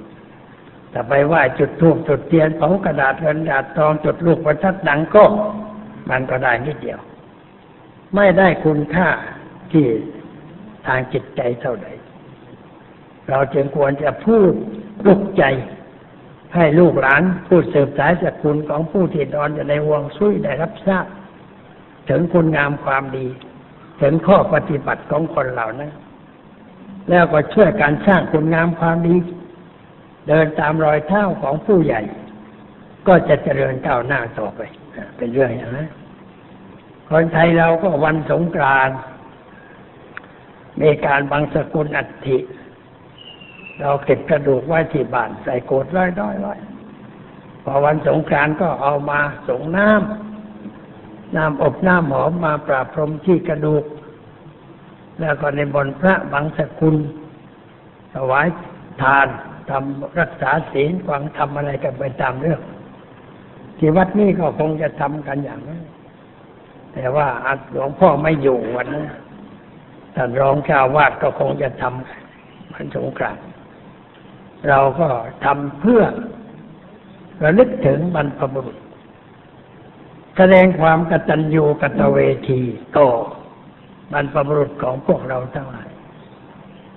[1.00, 5.24] ถ้าไปไหว้จุดทูบจุดเทียนเผากระดาษเงินกระดาษทองจุดลูกประทัดดังก็
[6.10, 7.00] มันก็ได้นิดเดียว
[8.16, 9.10] ไม่ได้คุณค่า
[9.72, 9.86] ที่
[10.88, 11.88] ทางจิตใจเท่าใด
[13.30, 14.52] เราจึงควรจะพูด
[15.04, 15.43] ปลุกใจ
[16.56, 21.06] ให้ลูกหลานพูดสืบสายสกุลของผู้ที่นอนอยู่ในวงซุยได้รับทราบ
[22.10, 23.28] ถึงคุณงามความดี
[24.02, 25.91] ถึงข้อปฏิบัติของคนเหล่านั้น
[27.10, 29.16] แล้วก็ช่วยการสร้างคุณงามความดี
[30.28, 32.01] เดินตามรอยเท้าของผู้ใหญ่
[33.07, 34.61] ก็จะเจริญก้าวหน้าต่อไป
[35.17, 35.89] เป็นเรื่องอย่างนั้น
[37.09, 38.97] คนไทยเราก็วันสงกรานต์
[40.82, 42.38] มีการบังสกุลอัฐิ
[43.80, 46.59] เราเก็บกระดูกไว้ที่บ้านใส่โกดร้อยร้อยร้อย
[47.63, 49.19] พอวันสงกรานต์ก็เอามา
[49.49, 53.84] สงน้ำน้ำอบน้ำหอมมาปราบพรมที่กระดูก
[55.19, 56.95] แล้วก็ในบนพระบางสกุล
[58.13, 58.47] ถวาย
[59.01, 59.28] ทาน
[59.70, 62.61] ทำรักษาศีลฟังทำอะไรกันไปตามเรื่อง
[63.78, 65.82] ที่วัดนี้ก็คงจะทำกันอย่างนั้น
[66.93, 67.28] แต่ว่า
[67.72, 69.05] หลวงพ่อไม่อยู่วันนั้น
[70.15, 73.38] ท่านรองเจ้าวาดก็คงจะทำมันสงกราน
[74.70, 75.07] เราก็
[75.45, 76.03] ทำเพื่อ
[77.43, 78.78] ระลึกถึงบรรพบุรุษ
[80.38, 82.61] แสดงความกตัญญูกตเวที
[82.97, 83.09] ต่อ
[84.13, 85.89] บรรพบุรุษของพวกเราทั้งหลาย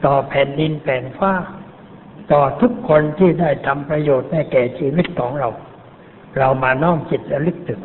[0.04, 1.34] ต่อแผ่นดินแผ่นฟ้า
[2.32, 5.48] ต่อทุกคนที่ได้ทำประโยชน์ให้แก่ชีวิตของเรา
[6.38, 7.80] เรามาน้อมจิตระลึกถึง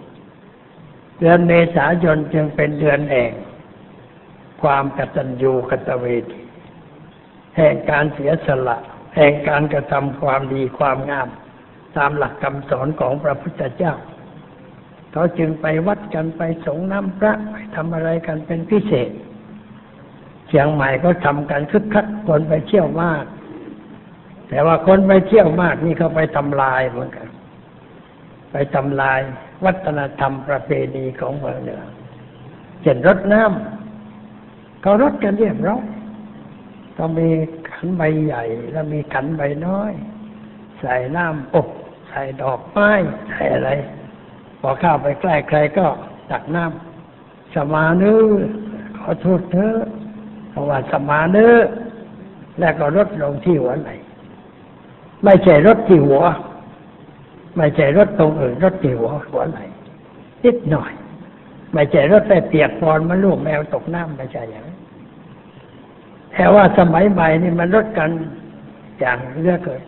[1.19, 3.31] เดือนเมษายนจึงเป็นเดือนแห่ง
[4.61, 6.41] ความกตัญญูกตเวที
[7.57, 8.77] แห่งการเสียสละ
[9.15, 11.27] แห่งการกระทำความดีความงาม
[11.97, 13.93] ตามหลักคำสอนของพระพุทธเจ้า
[15.11, 19.11] เขาจึงไปวัดกันไปสงน้ำพระไปทำอะไรกันเป็นพิเศษ
[20.47, 23.23] เชียงใหม่ก็ทำกันคึกคักคนไปเที่ยวมาก
[24.49, 27.27] แต่ว่าคนไปเที่ยวมากนี่เขาไปทำลายเหมือนกัน
[28.51, 29.19] ไปทำลาย
[29.65, 31.83] วัฒนธรรมประเพณีของเมืองเหนือ
[32.81, 35.85] เช่นรถน้ำเขารถกันเรียบร้อย
[36.97, 37.29] ต้องมี
[37.69, 39.91] ขันใบใหญ่ แล้วมีขันใบน้อย
[40.79, 41.67] ใส่น้ำอบ
[42.09, 42.91] ใส่ดอกไม้
[43.29, 43.69] ใส่อะไร
[44.61, 45.87] พอเข้าไปใกล้ใครก็
[46.31, 48.25] ตักน้ำสมาเนื้อ
[48.97, 49.75] ขอโทษเธอ
[50.49, 51.55] เพราะว่าสมาเนื้อ
[52.59, 53.91] แล้วก็ลดลงที่หัวไหล
[55.23, 56.23] ไม่ใช่รถที่หัว
[57.57, 59.59] ไม่ใช่รถตรงอื่นรถที่หัวหัวไหล
[60.43, 60.91] นิดหน่อย
[61.73, 64.77] ไม่ใช่รถแต่เปียกปอนมันลูกแมวตกน้ำไม่ใช่อย่างนั้น
[66.31, 68.09] แต่ว่าสมัยใหม่นี่มันรถกัน
[68.99, 69.81] อย่างเลือกเกิด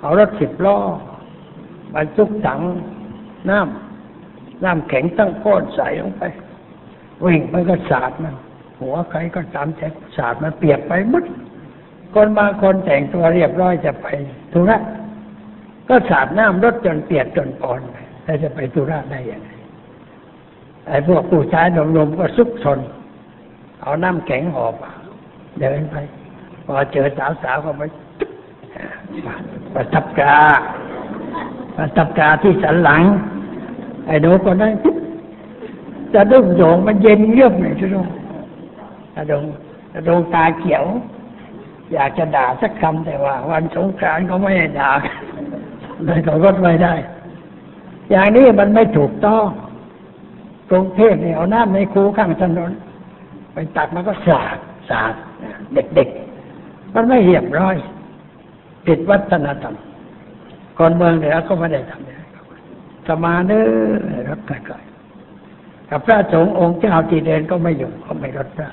[0.00, 0.76] เอารถสิบล้อ
[1.94, 2.60] บรรทุกถัง
[3.50, 6.22] น้ำน้ำแข็งตั้งก้อนใส่ลงไป
[7.24, 8.34] วิ่งมันก็สาดมัน
[8.80, 9.82] หัวใครก็ตามใจ
[10.16, 11.24] สาดมันเปียกไปมด
[12.14, 14.06] คนบางคนแต่งตัวเรียบร้อยจะไป
[14.52, 14.78] ธุระ
[15.88, 17.80] ก็สาดน้ำรถจนเปียกจนปอน
[18.24, 19.50] แล้วจะไปธุระได้ยังไง
[20.86, 22.78] ไอ้พวกผู้ชายหนุ่มๆก็ซุกซน
[23.82, 24.74] เอาน้ำแข็งหอบ
[25.60, 25.96] เดินไป
[26.66, 27.06] พอเจอ
[27.42, 27.82] สาวๆก็ไป
[29.74, 30.36] ประทับกา
[31.76, 33.02] ประทับกาที่สันหลัง
[34.06, 34.72] ไอ้หนูคนนั้น
[36.14, 37.88] จะดุ้งโยงมันเย็นเยือกเลยทุก
[39.14, 39.44] ท่านดง
[39.92, 40.84] จะดงตาเขียว
[41.92, 44.90] อยากจะด่าสักคำแต่ว่า วันสงกรานต์เขาไม่ให้ด่า
[46.04, 46.94] เลยเขาก็ไม่ได้
[48.10, 49.46] อย่างนี้มันไม่ถูกต้อง
[50.70, 52.70] กรุงเทพเนี่ยเอาน้ำในคูข้างถนน
[53.52, 54.56] ไปตักมันก็สาด
[54.88, 55.14] สาด
[55.74, 57.76] เด็กๆ มันไม่เรียบร้อย
[58.86, 59.74] ผิดวัฒนธรรม
[60.78, 63.66] คนเมืองเหนือก็ไม่ได้ทำสมาเนื้อ
[64.28, 68.68] รถไกลๆกับพระสงฆ์องค์เจ้าที่เดินก็ไม่อยู่ก็ไม่รถพระ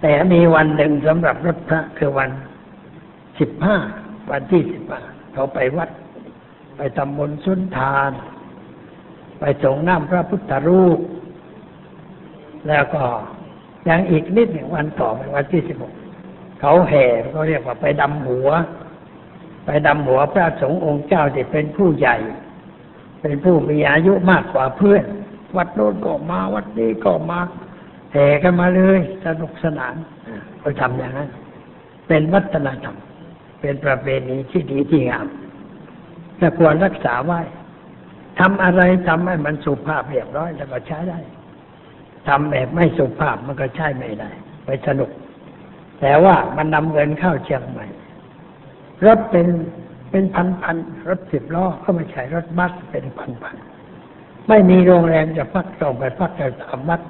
[0.00, 2.30] แต่มีวันหนึ่งสำหรับรถพระคือวัน
[3.40, 3.76] สิบห้า
[4.30, 5.00] วันที่สิบห้า
[5.32, 5.90] เขาไปวัด
[6.76, 8.10] ไปทำบุญสุนทาน
[9.40, 10.98] ไปส่งน้ำพระพุทธรูป
[12.68, 13.02] แล้วก็
[13.88, 15.92] ยังอีกนิดหนึ่งวันต่อไปวันที่สิบหก
[16.60, 18.48] เขาแห่เขาเรียกว่าไปดำหัว
[19.64, 22.16] ไปดำหัวพระสงฆ์องค์เจ้าที่เป็นผู้ใหญ่
[23.20, 25.04] เป็นผู้มีอายุมากกว่าเพื่อน
[25.56, 27.40] วัดโน้นก็มาวัดนี้ก็มา
[28.12, 29.94] แห่กันมาเลยสนุกสนาน
[30.58, 31.28] เขาทำอย่างนั้น
[32.08, 32.96] เป็นวัฒนธรรม
[33.60, 35.26] เป็นประเพณีที่ดีที่งาม
[36.38, 37.40] แต่ควรรักษาไว้
[38.40, 41.18] ทำอะไรทำให้มันสุภาพเรียบร้อยแล้วก็ใช้ได้
[42.28, 44.30] ทำแบบไม่สุภาพมันก็ใช้ไม่ได้
[44.64, 45.10] ไปสนุก
[46.00, 47.86] แต่ว่ามันนำเงินเข้าเชียงใหม่
[49.06, 49.48] รถเป็น
[50.10, 50.76] เป็นพันพัน
[51.08, 53.56] รถสิบล้อก็ไม่ใช่รถบัสเป็นพันพัน
[54.48, 57.00] ไม่มีโรงแรมจะพักส่งไปพักแต่สามวัด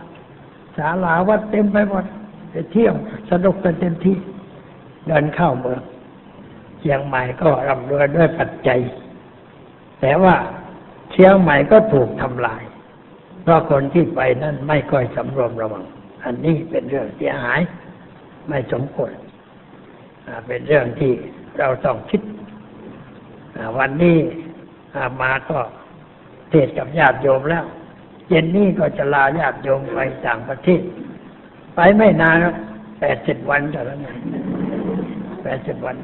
[0.79, 2.05] ศาลาวัดเต็มไปหมด
[2.51, 2.95] ไปเที่ยว
[3.31, 4.17] สนุกกันเต็มที่
[5.07, 5.81] เดินเข้าเมือง
[6.79, 8.81] เชียงใหม่ก็ร่ำรวยด้วยปัจจัย
[10.01, 10.35] แต่ว่า
[11.11, 12.63] เชียงใหม่ก็ถูกทำลาย
[13.43, 15.85] เพราะคนที่ไปนั่นไม่ค่อยสำรวมระวัง
[16.25, 17.61] อันนี้เป็นเรื่องเสียหาย
[18.49, 19.13] ไม่สมควร
[20.47, 21.13] เป็นเรื่องที่
[21.59, 22.23] เราต้องคิด
[23.79, 24.19] วันนี้
[25.23, 25.59] มาก็
[26.51, 27.65] เทศกับญาติโยมแล้ว
[28.29, 30.83] เย็นนี้ก็จะลาญาติโยมไปต่างประเทศ
[31.75, 32.37] ไปไม่นาน
[33.01, 34.01] แปดสิบวันเท่านั้น
[35.43, 35.97] แปดสิบวัน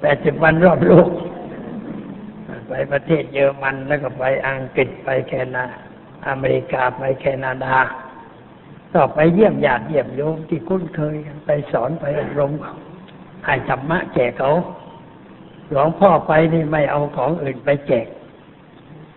[0.00, 1.08] แปดสิบวันรอบโลก
[2.68, 5.64] ไปประเทศเยอรมันแล้วก็ไปอังกฤษไปแคนา
[6.28, 7.76] อเมริกาไปแคนาดา
[8.94, 11.16] ต่อไปเยี่ยมญาติเยี่ยมโยมที่คุ้นเคย
[11.46, 12.76] ไปสอนไปอบรมเขา
[13.44, 14.52] ให้ธรรมะแจกเขา
[15.70, 18.06] หลวงพ่อไปนี่ไม่เอาของอื่นไปแจก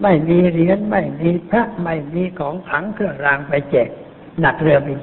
[0.01, 3.89] ไม่มีเหรียญไม่มีพระไม่มีของขังเครื่องรางไปแจก
[4.41, 4.99] หนักเรือบิน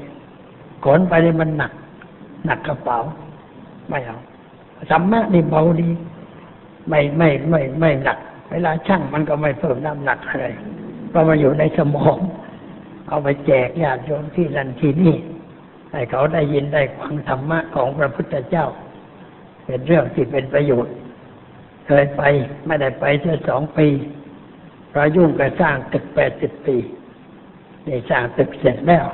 [0.85, 1.73] ขนไปนี่มันหนัก
[2.47, 2.99] หนักกระเป๋า
[3.89, 4.19] ไม่เอา
[4.91, 5.91] ธรรมะนี่เบาดี
[6.89, 8.19] ไม่ไม่ไม่ไม่หนัก
[8.51, 10.47] เวลาช่างมันก็ไม่เพิ่มน้ำหนักอะไร
[11.09, 12.17] เพราะมันอยู่ในสมอง
[13.09, 15.15] เอาไปแจกญาติโยมที่นั่นที่นี่
[15.93, 18.67] ให้เขาได้ยินได้ฟังธรรมะของพระพุทธเจ้า
[19.65, 20.95] เป็นเรื่องที่เป็นประโยชน์
[21.87, 22.23] เคยไป
[22.67, 26.77] ไม่ได้ไปแค่สองปีายุ่งกับสร้างตึกแปดสิบปี
[27.87, 29.07] นี่สร้างตึกเสร็จแล้ว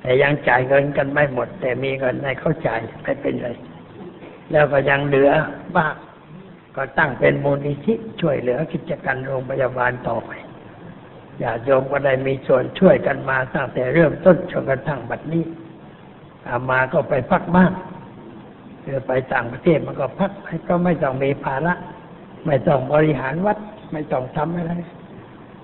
[0.00, 3.48] แต่ยังจ่ายเงินกันไม่หมด แต่มีเงินให้เขาจ่ายไม่เป็นไร
[4.52, 5.30] แล้วก็ยังเหลือ
[5.76, 5.94] บ้าง
[6.76, 10.30] ก็ตั้งเป็นมูลนิธิช่วยเหลือกิจการโรงพยาบาลต่อไป
[11.42, 15.44] ญาติโยมก็ได้มีส่วนช่วยกันมาตั้งแต่เริ่มต้นจนกระทั่งบัดนี้
[16.48, 17.72] อามาก็ไปพักบ้าง
[18.82, 21.74] เรือไปต่างประเทศมันก็พักให้ก็ไม่ต้องมีภาระ
[22.46, 23.58] ไม่ต้องบริหารวัด
[23.92, 24.72] ไม่ต้องทำอะไร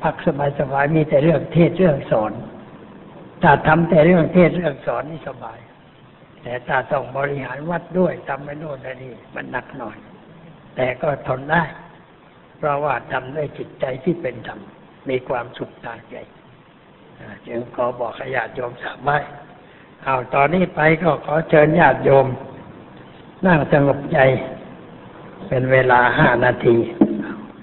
[0.02, 0.16] พัก
[0.60, 2.32] สบายๆมีแต่เรื่องเทศเรื่องสอน
[3.42, 5.58] ถ้าทำแต่เรื่องเทศเรื่องสอนนี่สบาย
[6.42, 9.96] แต่ถ้าต้องบริหารวัดด้วยทำไม่โน่นนี่มันหนักหน่อย
[10.76, 11.62] แต่ก็ทนได้
[12.58, 14.60] เพราะว่าทำด้วยจิตใจที่เป็นธรรม
[15.08, 16.16] มีความสุขทางใจ
[17.46, 19.22] จึงขอบอกให้ญาติโยมสามารถ
[20.04, 22.26] เอาตอนนี้ไปก็ขอเชิญญาติโยม
[23.46, 24.18] นั่งสงบใจ
[25.48, 26.76] เป็นเวลาห้านาที